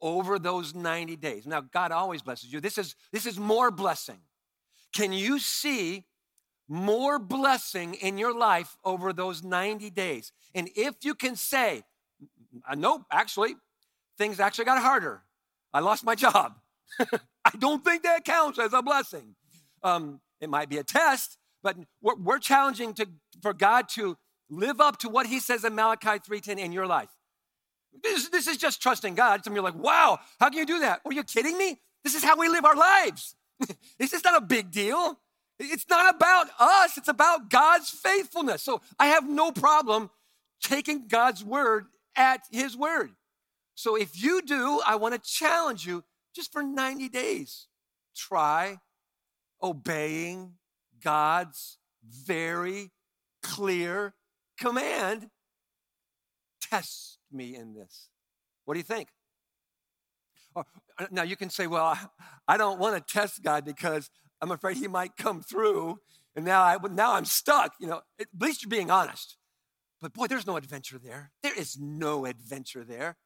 [0.00, 1.46] over those 90 days?
[1.46, 2.60] Now, God always blesses you.
[2.60, 4.18] This is, this is more blessing.
[4.94, 6.04] Can you see
[6.68, 10.32] more blessing in your life over those 90 days?
[10.54, 11.82] And if you can say,
[12.68, 13.54] uh, nope, actually,
[14.16, 15.22] things actually got harder.
[15.72, 16.54] I lost my job.
[17.44, 19.34] I don't think that counts as a blessing.
[19.82, 23.08] Um, it might be a test, but we're, we're challenging to,
[23.40, 24.16] for God to
[24.50, 27.10] live up to what He says in Malachi 3:10 in your life.
[28.02, 29.44] This, this is just trusting God.
[29.44, 31.00] Some of you are like, wow, how can you do that?
[31.04, 31.80] Are you kidding me?
[32.04, 33.36] This is how we live our lives.
[33.98, 35.18] this is not a big deal.
[35.58, 38.62] It's not about us, it's about God's faithfulness.
[38.62, 40.10] So I have no problem
[40.62, 43.10] taking God's word at His word.
[43.74, 47.68] So if you do, I want to challenge you just for 90 days.
[48.16, 48.78] Try
[49.62, 50.54] obeying
[51.02, 52.90] God's very
[53.42, 54.14] clear
[54.58, 55.30] command.
[56.60, 58.08] Test me in this.
[58.64, 59.08] What do you think?
[60.54, 60.62] Uh,
[61.10, 61.98] now you can say, well,
[62.46, 65.98] I don't want to test God because I'm afraid he might come through
[66.34, 67.74] and now, I, now I'm stuck.
[67.78, 69.36] You know, at least you're being honest.
[70.00, 71.30] But boy, there's no adventure there.
[71.42, 73.16] There is no adventure there.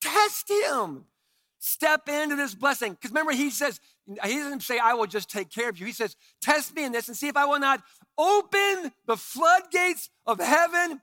[0.00, 1.06] Test him.
[1.64, 2.90] Step into this blessing.
[2.94, 3.78] Because remember, he says,
[4.24, 5.86] he doesn't say, I will just take care of you.
[5.86, 7.84] He says, Test me in this and see if I will not
[8.18, 11.00] open the floodgates of heaven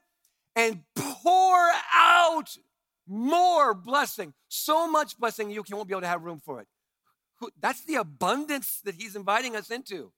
[0.54, 2.58] and pour out
[3.06, 4.34] more blessing.
[4.48, 6.68] So much blessing you won't be able to have room for it.
[7.58, 10.12] That's the abundance that he's inviting us into.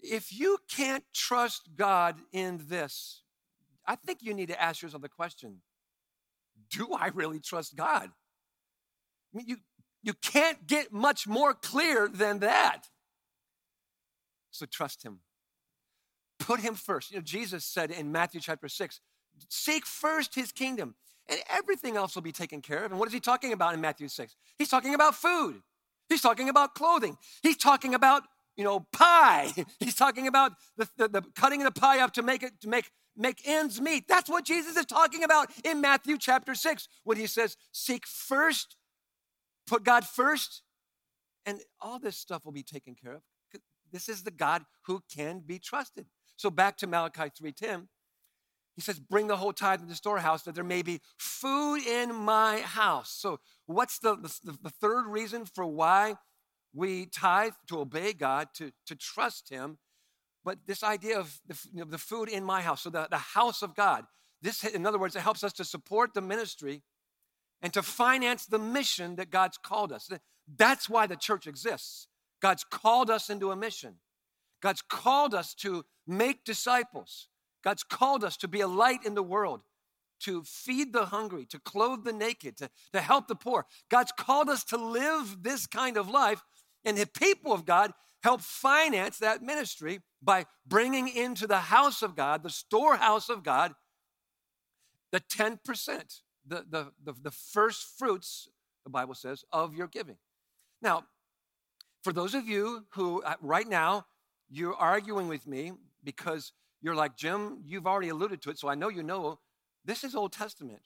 [0.00, 3.20] If you can't trust God in this,
[3.86, 5.60] I think you need to ask yourself the question
[6.70, 8.10] do I really trust God?
[9.36, 9.56] Mean, you,
[10.02, 12.88] you can't get much more clear than that.
[14.50, 15.20] So trust Him.
[16.38, 17.10] Put Him first.
[17.10, 19.00] You know, Jesus said in Matthew chapter 6
[19.48, 20.94] seek first His kingdom,
[21.28, 22.90] and everything else will be taken care of.
[22.90, 24.34] And what is He talking about in Matthew 6?
[24.58, 25.62] He's talking about food,
[26.08, 28.22] He's talking about clothing, He's talking about
[28.56, 29.52] you know, pie.
[29.80, 32.90] He's talking about the, the, the, cutting the pie up to make it to make
[33.16, 34.08] make ends meet.
[34.08, 38.76] That's what Jesus is talking about in Matthew chapter 6 when he says, Seek first,
[39.66, 40.62] put God first,
[41.44, 43.22] and all this stuff will be taken care of.
[43.92, 46.06] This is the God who can be trusted.
[46.36, 47.88] So back to Malachi 3:10.
[48.74, 52.14] He says, Bring the whole tithe in the storehouse that there may be food in
[52.14, 53.10] my house.
[53.10, 56.16] So, what's the, the, the third reason for why
[56.74, 59.78] we tithe to obey God, to, to trust Him?
[60.44, 63.16] But this idea of the, you know, the food in my house, so the, the
[63.16, 64.04] house of God,
[64.42, 66.82] this, in other words, it helps us to support the ministry
[67.62, 70.10] and to finance the mission that God's called us.
[70.56, 72.08] That's why the church exists.
[72.40, 73.96] God's called us into a mission.
[74.62, 77.28] God's called us to make disciples.
[77.64, 79.62] God's called us to be a light in the world,
[80.20, 83.66] to feed the hungry, to clothe the naked, to, to help the poor.
[83.90, 86.42] God's called us to live this kind of life,
[86.84, 87.92] and the people of God
[88.22, 93.72] help finance that ministry by bringing into the house of God, the storehouse of God,
[95.12, 98.48] the 10%, the, the, the, the first fruits,
[98.84, 100.16] the Bible says, of your giving.
[100.82, 101.04] Now,
[102.02, 104.06] for those of you who uh, right now
[104.48, 105.72] you're arguing with me
[106.04, 109.38] because you're like, Jim, you've already alluded to it, so I know you know
[109.84, 110.82] this is Old Testament.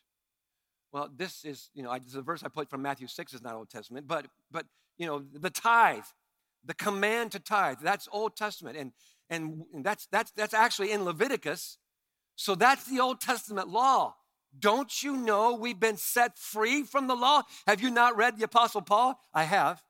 [0.92, 3.70] Well, this is, you know, the verse I put from Matthew 6 is not Old
[3.70, 4.66] Testament, but, but
[4.98, 6.04] you know, the tithe,
[6.64, 8.76] the command to tithe, that's Old Testament.
[8.76, 8.92] And,
[9.30, 11.78] and that's, that's, that's actually in Leviticus.
[12.36, 14.16] So that's the Old Testament law.
[14.58, 17.42] Don't you know we've been set free from the law?
[17.66, 19.18] Have you not read the Apostle Paul?
[19.32, 19.82] I have.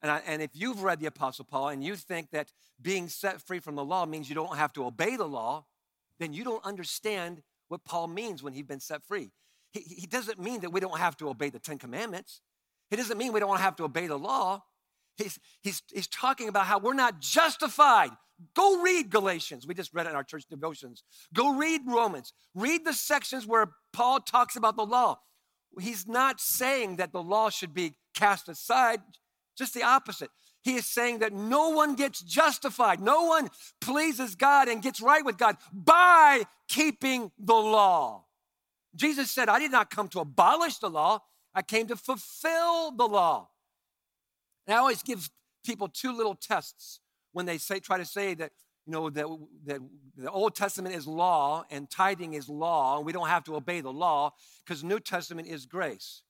[0.00, 3.40] And, I, and if you've read the Apostle Paul and you think that being set
[3.40, 5.66] free from the law means you don't have to obey the law,
[6.18, 9.30] then you don't understand what Paul means when he's been set free.
[9.72, 12.40] he, he doesn't mean that we don't have to obey the Ten Commandments.
[12.90, 14.62] He doesn't mean we don't have to obey the law.
[15.16, 18.10] He's, he's, he's talking about how we're not justified.
[18.54, 19.66] Go read Galatians.
[19.66, 21.02] We just read it in our church devotions.
[21.32, 22.32] Go read Romans.
[22.54, 25.20] Read the sections where Paul talks about the law.
[25.80, 29.00] He's not saying that the law should be cast aside,
[29.56, 30.30] just the opposite.
[30.62, 33.48] He is saying that no one gets justified, no one
[33.80, 38.24] pleases God and gets right with God by keeping the law.
[38.94, 41.20] Jesus said, I did not come to abolish the law,
[41.54, 43.48] I came to fulfill the law.
[44.66, 45.30] And I always give
[45.64, 47.00] people two little tests
[47.32, 48.52] when they say, try to say that,
[48.86, 49.26] you know, that,
[49.64, 49.80] that
[50.16, 53.80] the Old Testament is law and tithing is law, and we don't have to obey
[53.80, 54.32] the law
[54.64, 56.22] because New Testament is grace.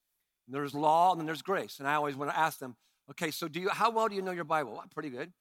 [0.49, 1.79] There's law and then there's grace.
[1.79, 2.77] And I always want to ask them,
[3.11, 4.73] okay, so do you how well do you know your Bible?
[4.73, 5.33] Well, pretty good.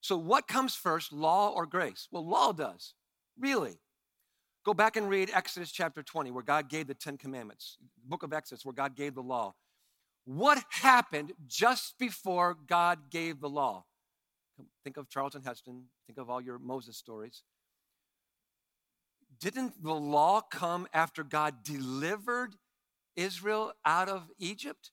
[0.00, 2.08] So what comes first, law or grace?
[2.10, 2.94] Well, law does.
[3.38, 3.78] Really.
[4.64, 7.78] Go back and read Exodus chapter 20, where God gave the Ten Commandments.
[8.04, 9.54] Book of Exodus, where God gave the law.
[10.24, 13.84] What happened just before God gave the law?
[14.84, 17.42] Think of Charlton Heston, think of all your Moses stories.
[19.40, 22.56] Didn't the law come after God delivered
[23.16, 24.90] Israel out of Egypt?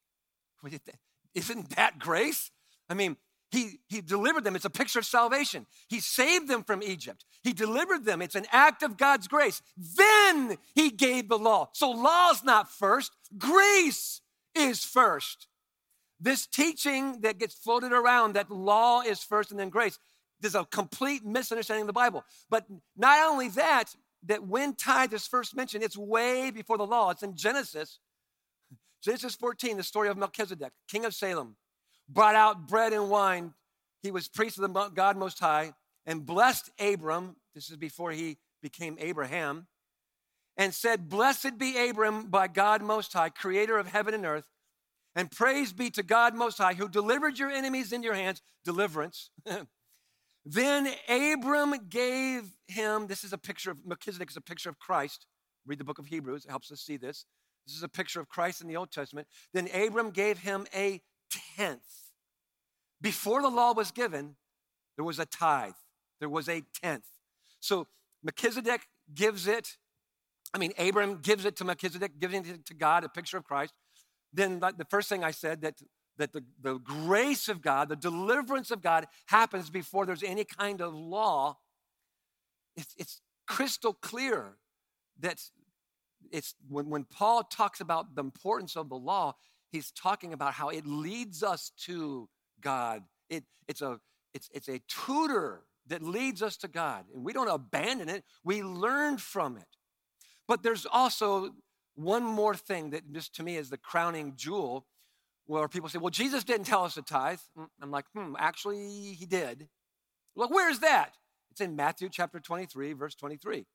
[1.33, 2.51] Isn't that grace?
[2.89, 3.17] I mean,
[3.51, 4.55] he, he delivered them.
[4.55, 5.65] It's a picture of salvation.
[5.87, 7.25] He saved them from Egypt.
[7.43, 8.21] He delivered them.
[8.21, 9.61] It's an act of God's grace.
[9.77, 11.69] Then he gave the law.
[11.73, 14.21] So law's not first, grace
[14.55, 15.47] is first.
[16.19, 19.99] This teaching that gets floated around that law is first and then grace,
[20.39, 22.23] there's a complete misunderstanding of the Bible.
[22.49, 23.85] But not only that,
[24.23, 27.09] that when tithe is first mentioned, it's way before the law.
[27.11, 27.99] It's in Genesis.
[29.03, 31.55] Genesis 14, the story of Melchizedek, king of Salem
[32.09, 33.53] brought out bread and wine.
[34.01, 35.73] He was priest of the God Most High
[36.05, 37.35] and blessed Abram.
[37.53, 39.67] This is before he became Abraham.
[40.57, 44.45] And said, Blessed be Abram by God Most High, creator of heaven and earth.
[45.15, 49.29] And praise be to God Most High, who delivered your enemies in your hands, deliverance.
[50.45, 55.25] then Abram gave him, this is a picture of Melchizedek, is a picture of Christ.
[55.65, 57.25] Read the book of Hebrews, it helps us see this.
[57.65, 59.27] This is a picture of Christ in the Old Testament.
[59.53, 61.01] Then Abram gave him a
[61.55, 62.11] tenth.
[63.01, 64.35] Before the law was given,
[64.97, 65.73] there was a tithe,
[66.19, 67.05] there was a tenth.
[67.59, 67.87] So
[68.23, 68.81] Melchizedek
[69.13, 69.77] gives it,
[70.53, 73.73] I mean, Abram gives it to Melchizedek, giving it to God, a picture of Christ.
[74.35, 75.81] Then the first thing I said that
[76.17, 80.81] that the, the grace of God, the deliverance of God happens before there's any kind
[80.81, 81.57] of law.
[82.75, 84.55] It's, it's crystal clear
[85.19, 85.41] that
[86.31, 89.35] it's when, when Paul talks about the importance of the law,
[89.71, 92.29] he's talking about how it leads us to
[92.61, 93.03] God.
[93.29, 93.99] It, it's, a,
[94.33, 97.05] it's, it's a tutor that leads us to God.
[97.13, 99.67] And we don't abandon it, we learn from it.
[100.47, 101.51] But there's also
[101.95, 104.85] one more thing that just to me is the crowning jewel
[105.47, 107.39] where people say, well, Jesus didn't tell us to tithe.
[107.57, 109.67] Mm, I'm like, hmm, actually, he did.
[110.35, 111.13] Look, where's that?
[111.51, 113.65] It's in Matthew chapter 23, verse 23,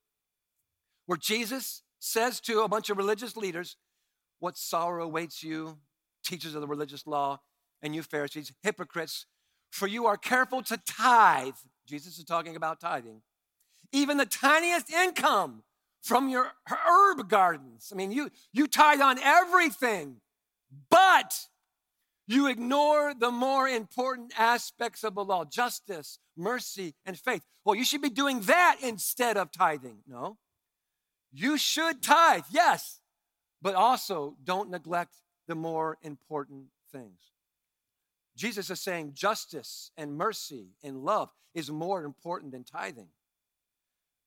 [1.06, 3.76] where Jesus says to a bunch of religious leaders,
[4.38, 5.78] What sorrow awaits you,
[6.24, 7.40] teachers of the religious law,
[7.82, 9.26] and you Pharisees, hypocrites,
[9.70, 11.54] for you are careful to tithe.
[11.86, 13.22] Jesus is talking about tithing.
[13.92, 15.62] Even the tiniest income
[16.02, 17.90] from your herb gardens.
[17.92, 20.16] I mean, you, you tithe on everything,
[20.90, 21.46] but
[22.26, 27.42] you ignore the more important aspects of the law justice, mercy, and faith.
[27.64, 29.98] Well, you should be doing that instead of tithing.
[30.06, 30.38] No.
[31.32, 33.00] You should tithe, yes,
[33.60, 37.20] but also don't neglect the more important things.
[38.36, 43.08] Jesus is saying justice and mercy and love is more important than tithing.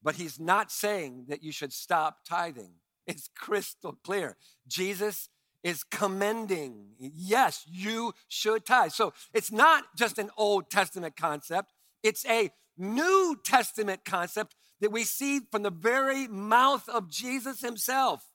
[0.03, 2.75] But he's not saying that you should stop tithing.
[3.05, 4.37] It's crystal clear.
[4.65, 5.27] Jesus
[5.61, 8.91] is commending, yes, you should tithe.
[8.91, 15.03] So it's not just an Old Testament concept, it's a New Testament concept that we
[15.03, 18.25] see from the very mouth of Jesus himself.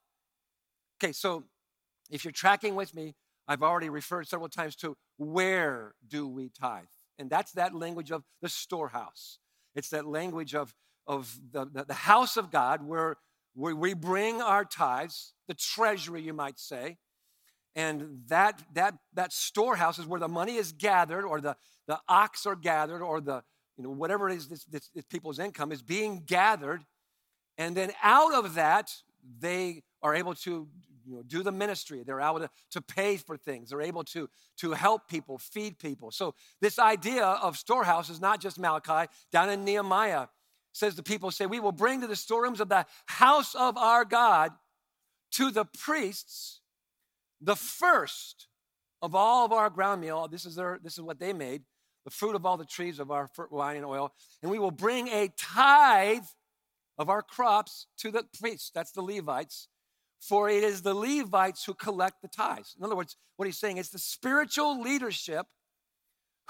[1.03, 1.45] Okay, so
[2.11, 3.15] if you're tracking with me,
[3.47, 6.85] I've already referred several times to where do we tithe?
[7.19, 9.39] And that's that language of the storehouse.
[9.75, 10.75] It's that language of,
[11.09, 13.17] of the, the, the house of God where,
[13.55, 16.99] where we bring our tithes, the treasury, you might say.
[17.75, 21.57] And that, that, that storehouse is where the money is gathered, or the,
[21.87, 23.43] the ox are gathered, or the,
[23.77, 26.85] you know, whatever it is, this, this, this people's income is being gathered.
[27.57, 28.93] And then out of that,
[29.41, 30.69] they are able to
[31.07, 32.03] you know, do the ministry.
[32.05, 33.71] They're able to, to pay for things.
[33.71, 34.29] They're able to,
[34.59, 36.11] to help people, feed people.
[36.11, 39.11] So this idea of storehouse is not just Malachi.
[39.33, 40.27] Down in Nehemiah
[40.79, 44.05] says the people say, we will bring to the storerooms of the house of our
[44.05, 44.53] God
[45.33, 46.61] to the priests
[47.41, 48.49] the first
[49.01, 50.27] of all of our ground meal.
[50.29, 51.63] This is, their, this is what they made
[52.05, 54.15] the fruit of all the trees of our wine and oil.
[54.43, 56.25] And we will bring a tithe
[56.97, 58.71] of our crops to the priests.
[58.75, 59.69] That's the Levites.
[60.21, 62.75] For it is the Levites who collect the tithes.
[62.79, 65.47] In other words, what he's saying is the spiritual leadership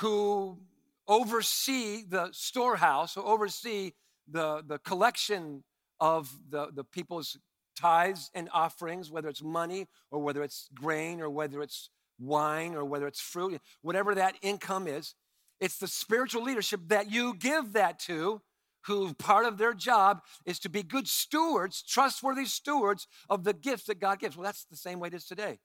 [0.00, 0.60] who
[1.08, 3.92] oversee the storehouse, who oversee
[4.30, 5.64] the, the collection
[6.00, 7.38] of the, the people's
[7.78, 12.84] tithes and offerings, whether it's money or whether it's grain or whether it's wine or
[12.84, 15.14] whether it's fruit, whatever that income is,
[15.60, 18.40] it's the spiritual leadership that you give that to,
[18.86, 23.84] who part of their job is to be good stewards, trustworthy stewards of the gifts
[23.84, 24.36] that God gives.
[24.36, 25.58] Well, that's the same way it is today.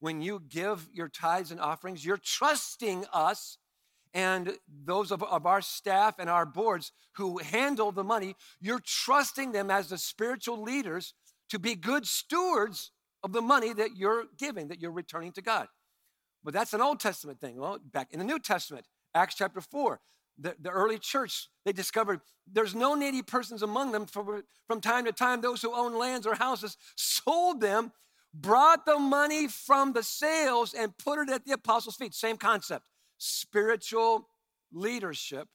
[0.00, 3.58] When you give your tithes and offerings, you're trusting us
[4.16, 4.56] and
[4.86, 9.70] those of, of our staff and our boards who handle the money, you're trusting them
[9.70, 11.12] as the spiritual leaders
[11.50, 12.92] to be good stewards
[13.22, 15.68] of the money that you're giving, that you're returning to God.
[16.42, 17.58] But that's an Old Testament thing.
[17.58, 20.00] Well, back in the New Testament, Acts chapter 4,
[20.38, 24.06] the, the early church, they discovered there's no needy persons among them.
[24.06, 27.92] From, from time to time, those who own lands or houses sold them,
[28.32, 32.14] brought the money from the sales, and put it at the apostles' feet.
[32.14, 32.86] Same concept
[33.18, 34.28] spiritual
[34.72, 35.48] leadership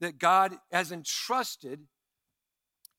[0.00, 1.80] that God has entrusted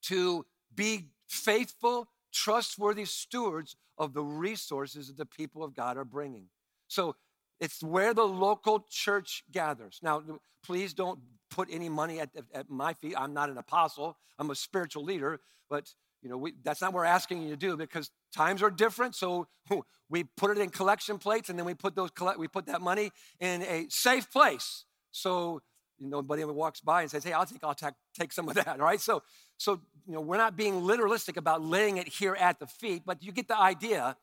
[0.04, 6.46] to be faithful, trustworthy stewards of the resources that the people of God are bringing.
[6.88, 7.16] So
[7.60, 10.00] it's where the local church gathers.
[10.04, 10.22] Now,
[10.64, 13.16] please don't put any money at, at my feet.
[13.18, 15.40] I'm not an apostle, I'm a spiritual leader,
[15.70, 15.90] but
[16.22, 19.16] you know, we, that's not what we're asking you to do because times are different.
[19.16, 19.48] So
[20.10, 23.12] we put it in collection plates, and then we put those we put that money
[23.40, 24.86] in a safe place.
[25.12, 25.62] So
[26.00, 29.02] nobody walks by and says, "Hey, I'll take I'll take, take some of that." Right.
[29.02, 29.24] So
[29.58, 33.24] so you know, we're not being literalistic about laying it here at the feet, but
[33.24, 34.18] you get the idea.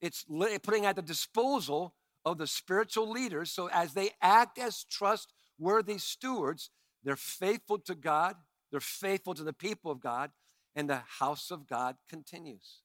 [0.00, 0.24] It's
[0.62, 1.94] putting at the disposal
[2.24, 3.50] of the spiritual leaders.
[3.50, 6.70] So as they act as trustworthy stewards,
[7.02, 8.36] they're faithful to God.
[8.70, 10.30] They're faithful to the people of God
[10.74, 12.80] and the house of God continues.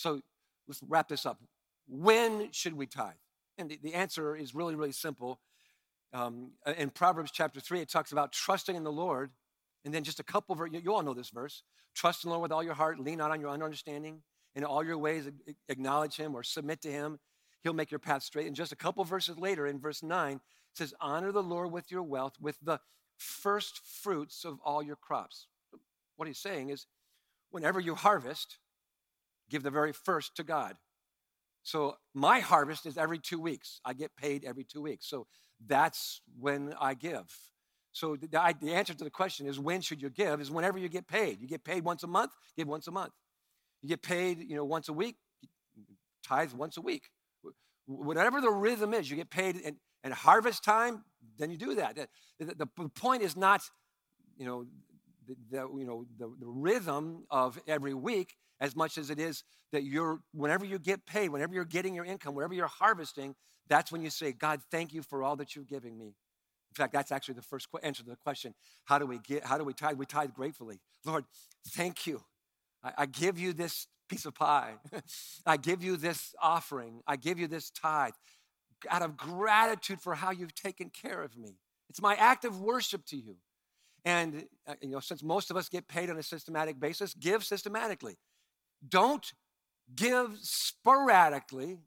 [0.00, 0.20] So
[0.66, 1.40] let's wrap this up.
[1.86, 3.12] When should we tithe?
[3.58, 5.40] And the, the answer is really, really simple.
[6.12, 9.30] Um, in Proverbs chapter 3, it talks about trusting in the Lord.
[9.84, 11.62] And then just a couple of, you, all know this verse
[11.94, 14.22] trust in the Lord with all your heart, lean not on your understanding.
[14.54, 15.28] In all your ways,
[15.68, 17.18] acknowledge him or submit to him.
[17.62, 18.46] He'll make your path straight.
[18.46, 20.40] And just a couple verses later, in verse 9, it
[20.74, 22.80] says, Honor the Lord with your wealth, with the
[23.16, 25.46] first fruits of all your crops.
[26.16, 26.86] What he's saying is,
[27.50, 28.58] whenever you harvest,
[29.50, 30.76] give the very first to God.
[31.62, 33.80] So my harvest is every two weeks.
[33.84, 35.08] I get paid every two weeks.
[35.08, 35.26] So
[35.66, 37.26] that's when I give.
[37.92, 38.28] So the,
[38.60, 41.40] the, answer to the question is when should you give is whenever you get paid.
[41.40, 43.12] You get paid once a month, give once a month.
[43.82, 45.16] You get paid, you know, once a week,
[46.26, 47.04] tithe once a week.
[47.86, 51.04] Whatever the rhythm is, you get paid and, and harvest time,
[51.38, 51.96] then you do that.
[51.96, 53.62] The, the, the point is not,
[54.38, 54.66] you know,
[55.50, 59.84] the, you know, the, the rhythm of every week as much as it is that
[59.84, 63.34] you're, whenever you get paid, whenever you're getting your income, wherever you're harvesting,
[63.68, 66.06] that's when you say, God, thank you for all that you're giving me.
[66.06, 68.54] In fact, that's actually the first answer to the question
[68.84, 69.96] how do we get, how do we tithe?
[69.96, 70.80] We tithe gratefully.
[71.04, 71.24] Lord,
[71.68, 72.22] thank you.
[72.82, 74.74] I, I give you this piece of pie.
[75.46, 77.00] I give you this offering.
[77.06, 78.12] I give you this tithe
[78.88, 81.56] out of gratitude for how you've taken care of me.
[81.88, 83.36] It's my act of worship to you.
[84.04, 87.44] And uh, you know, since most of us get paid on a systematic basis, give
[87.44, 88.16] systematically.
[88.86, 89.32] Don't
[89.94, 91.78] give sporadically.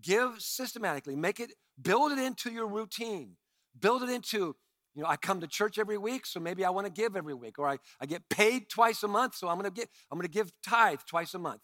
[0.00, 1.16] Give systematically.
[1.16, 3.36] Make it build it into your routine.
[3.78, 4.56] Build it into
[4.94, 7.34] you know, I come to church every week, so maybe I want to give every
[7.34, 7.58] week.
[7.58, 10.52] Or I, I get paid twice a month, so I'm gonna get I'm gonna give
[10.62, 11.60] tithe twice a month.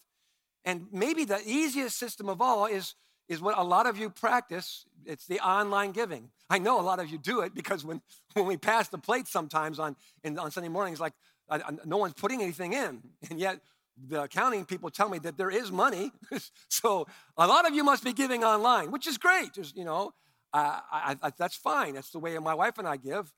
[0.65, 2.95] And maybe the easiest system of all is
[3.31, 4.85] is what a lot of you practice.
[5.07, 6.31] It's the online giving.
[6.51, 8.03] I know a lot of you do it because when,
[8.35, 11.15] when we pass the plate sometimes on, in, on Sunday mornings, like
[11.49, 13.01] I, I, no one's putting anything in.
[13.31, 13.61] And yet
[13.97, 16.11] the accounting people tell me that there is money.
[16.69, 17.07] so
[17.37, 19.55] a lot of you must be giving online, which is great.
[19.55, 20.13] Just, you know,
[20.53, 21.95] I, I, that's fine.
[21.95, 23.33] That's the way my wife and I give.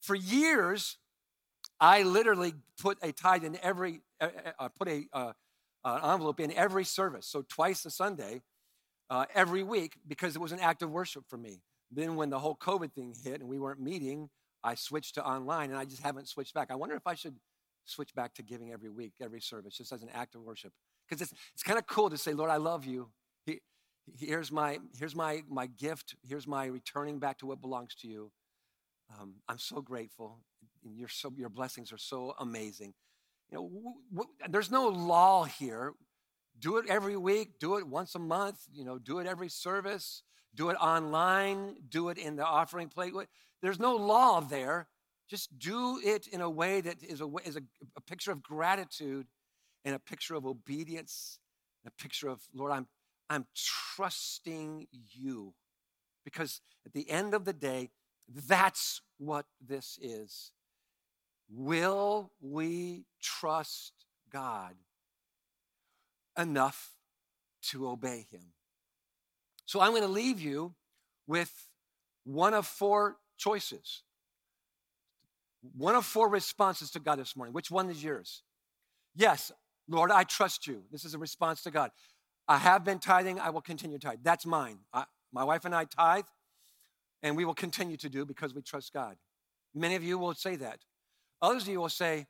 [0.00, 0.98] For years,
[1.80, 5.32] I literally put a tithe in every, uh, put a uh,
[5.84, 7.26] uh, envelope in every service.
[7.26, 8.42] So twice a Sunday,
[9.12, 11.60] uh, every week because it was an act of worship for me.
[11.90, 14.30] Then, when the whole COVID thing hit and we weren't meeting,
[14.64, 16.70] I switched to online and I just haven't switched back.
[16.70, 17.36] I wonder if I should
[17.84, 20.72] switch back to giving every week, every service, just as an act of worship.
[21.06, 23.10] Because it's, it's kind of cool to say, Lord, I love you.
[23.44, 23.60] He,
[24.18, 26.14] here's my, here's my, my gift.
[26.26, 28.32] Here's my returning back to what belongs to you.
[29.20, 30.38] Um, I'm so grateful.
[30.82, 32.94] Your, so, your blessings are so amazing.
[33.50, 35.92] You know, w- w- there's no law here
[36.62, 40.22] do it every week, do it once a month, you know, do it every service,
[40.54, 43.12] do it online, do it in the offering plate.
[43.60, 44.86] There's no law there.
[45.28, 47.62] Just do it in a way that is a, is a,
[47.96, 49.26] a picture of gratitude
[49.84, 51.40] and a picture of obedience,
[51.82, 52.86] and a picture of, Lord, I'm,
[53.28, 53.46] I'm
[53.96, 55.54] trusting you.
[56.24, 57.90] Because at the end of the day,
[58.28, 60.52] that's what this is.
[61.50, 63.92] Will we trust
[64.32, 64.74] God
[66.38, 66.94] enough
[67.70, 68.52] to obey Him?
[69.66, 70.74] So I'm going to leave you
[71.26, 71.68] with
[72.24, 74.02] one of four choices.
[75.76, 77.54] One of four responses to God this morning.
[77.54, 78.42] Which one is yours?
[79.14, 79.52] Yes,
[79.88, 80.82] Lord, I trust you.
[80.90, 81.90] This is a response to God.
[82.48, 84.18] I have been tithing, I will continue to tithe.
[84.22, 84.78] That's mine.
[84.92, 86.24] I, my wife and I tithe,
[87.22, 89.16] and we will continue to do because we trust God.
[89.74, 90.80] Many of you will say that.
[91.40, 92.26] Others of you will say,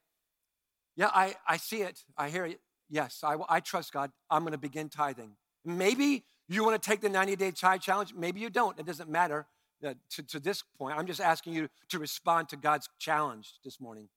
[0.97, 2.05] Yeah, I, I see it.
[2.17, 2.61] I hear it.
[2.93, 4.13] Yes, I, I trust God.
[4.31, 5.33] I'm going to begin tithing.
[5.65, 8.13] Maybe you want to take the 90 day tithe challenge.
[8.15, 8.79] Maybe you don't.
[8.79, 9.47] It doesn't matter
[9.83, 10.99] uh, to, to this point.
[10.99, 14.11] I'm just asking you to respond to God's challenge this morning.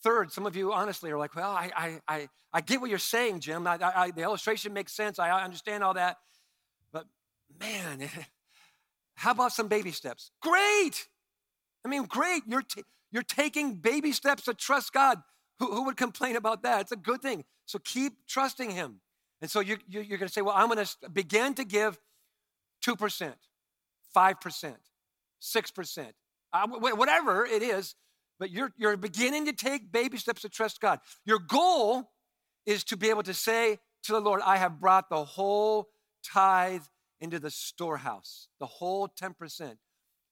[0.00, 3.00] Third, some of you honestly are like, well, I, I, I, I get what you're
[3.00, 3.66] saying, Jim.
[3.66, 5.18] I, I, the illustration makes sense.
[5.18, 6.18] I understand all that.
[6.92, 7.06] But
[7.58, 8.08] man,
[9.16, 10.30] how about some baby steps?
[10.40, 11.08] Great.
[11.84, 12.44] I mean, great.
[12.46, 15.18] You're, t- you're taking baby steps to trust God.
[15.58, 16.82] Who, who would complain about that?
[16.82, 17.44] It's a good thing.
[17.66, 19.00] So keep trusting Him.
[19.40, 21.98] And so you, you, you're going to say, well, I'm going to begin to give
[22.84, 23.34] 2%,
[24.16, 24.74] 5%,
[25.42, 26.06] 6%,
[26.52, 27.94] uh, whatever it is
[28.38, 31.00] but you're, you're beginning to take baby steps to trust God.
[31.24, 32.10] Your goal
[32.64, 35.88] is to be able to say to the Lord, I have brought the whole
[36.24, 36.82] tithe
[37.20, 39.76] into the storehouse, the whole 10%.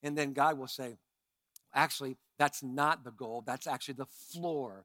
[0.03, 0.97] And then God will say,
[1.75, 3.43] actually, that's not the goal.
[3.47, 4.85] That's actually the floor.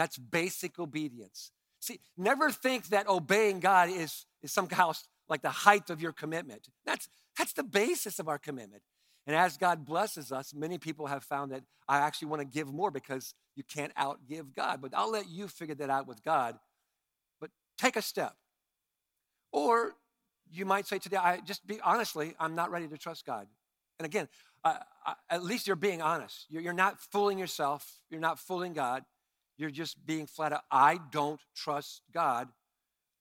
[0.00, 1.50] That's basic obedience.
[1.78, 4.92] See, never think that obeying God is, is somehow
[5.28, 6.68] like the height of your commitment.
[6.86, 8.82] That's, that's the basis of our commitment.
[9.26, 12.72] And as God blesses us, many people have found that I actually want to give
[12.72, 14.80] more because you can't outgive God.
[14.80, 16.58] But I'll let you figure that out with God.
[17.38, 18.34] But take a step.
[19.52, 19.96] Or
[20.50, 23.48] you might say today, I just be honestly, I'm not ready to trust God.
[23.98, 24.28] And again,
[24.64, 24.78] uh,
[25.28, 26.46] at least you're being honest.
[26.48, 27.98] You're, you're not fooling yourself.
[28.08, 29.04] You're not fooling God.
[29.60, 32.48] You're just being flat out, I don't trust God.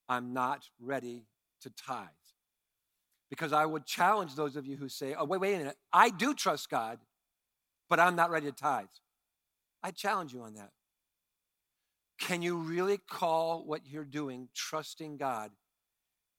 [0.07, 1.25] I'm not ready
[1.63, 2.07] to tithe.
[3.29, 6.09] Because I would challenge those of you who say, oh, wait, wait a minute, I
[6.09, 6.99] do trust God,
[7.89, 8.85] but I'm not ready to tithe.
[9.83, 10.69] I challenge you on that.
[12.21, 15.51] Can you really call what you're doing trusting God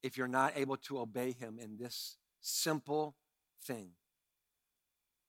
[0.02, 3.16] if you're not able to obey Him in this simple
[3.66, 3.90] thing?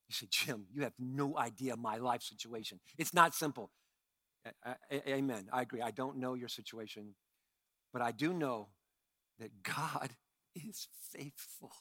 [0.08, 2.80] You say, Jim, you have no idea my life situation.
[2.98, 3.70] It's not simple.
[5.08, 5.48] Amen.
[5.52, 5.82] I agree.
[5.82, 7.16] I don't know your situation,
[7.94, 8.70] but I do know
[9.40, 10.12] that God
[10.56, 11.72] is faithful.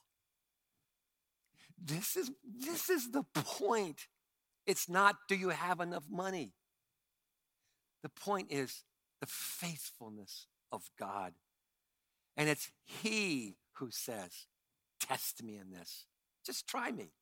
[1.83, 4.07] This is, this is the point.
[4.67, 6.53] It's not, do you have enough money?
[8.03, 8.85] The point is
[9.21, 11.33] the faithfulness of God.
[12.37, 14.47] And it's He who says,
[15.01, 16.07] Test me in this.
[16.45, 17.13] Just try me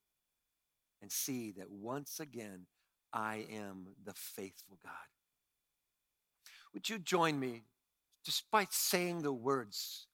[1.00, 2.66] and see that once again
[3.12, 4.92] I am the faithful God.
[6.78, 7.64] Would you join me
[8.52, 10.06] by saying the words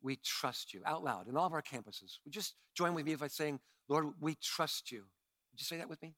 [0.00, 2.16] we trust you out loud in all of our campuses.
[2.24, 5.00] Would you just join with me by saying, Lord, we trust you?
[5.00, 6.14] Would you say that with me?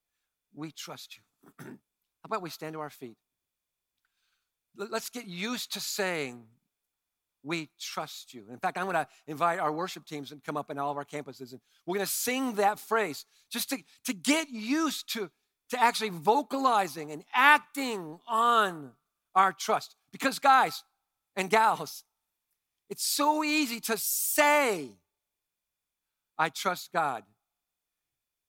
[0.54, 1.22] We trust you.
[1.66, 1.74] How
[2.24, 3.16] about we stand to our feet?
[4.76, 6.44] Let's get used to saying,
[7.42, 8.44] we trust you.
[8.52, 10.96] In fact, I'm going to invite our worship teams and come up in all of
[10.96, 15.32] our campuses, and we're going to sing that phrase just to, to get used to,
[15.70, 18.92] to actually vocalizing and acting on
[19.34, 19.96] our trust.
[20.12, 20.82] Because, guys
[21.36, 22.04] and gals,
[22.90, 24.92] it's so easy to say,
[26.38, 27.24] I trust God.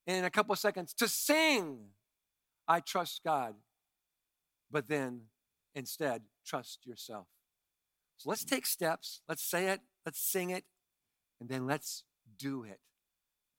[0.08, 1.90] And in a couple of seconds, to sing,
[2.68, 3.56] I trust God.
[4.72, 5.22] But then
[5.76, 7.28] instead, trust yourself.
[8.18, 9.22] So let's take steps.
[9.28, 9.82] Let's say it.
[10.06, 10.64] Let's sing it.
[11.40, 12.04] And then let's
[12.38, 12.80] do it.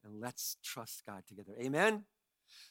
[0.05, 1.53] And let's trust God together.
[1.61, 2.05] Amen.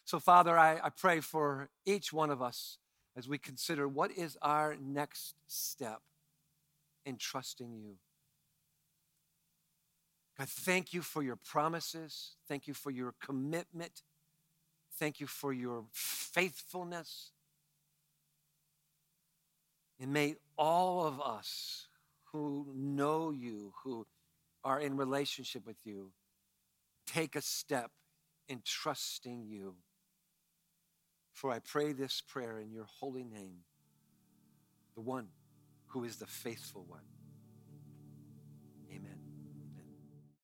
[0.05, 2.77] So, Father, I, I pray for each one of us
[3.15, 6.01] as we consider what is our next step
[7.05, 7.95] in trusting you.
[10.37, 12.35] God, thank you for your promises.
[12.47, 14.03] Thank you for your commitment.
[14.97, 17.31] Thank you for your faithfulness.
[19.99, 21.87] And may all of us
[22.31, 24.05] who know you, who
[24.63, 26.11] are in relationship with you,
[27.05, 27.91] take a step
[28.47, 29.75] in trusting you.
[31.39, 33.59] For I pray this prayer in your holy name,
[34.93, 35.29] the one
[35.85, 37.05] who is the faithful one.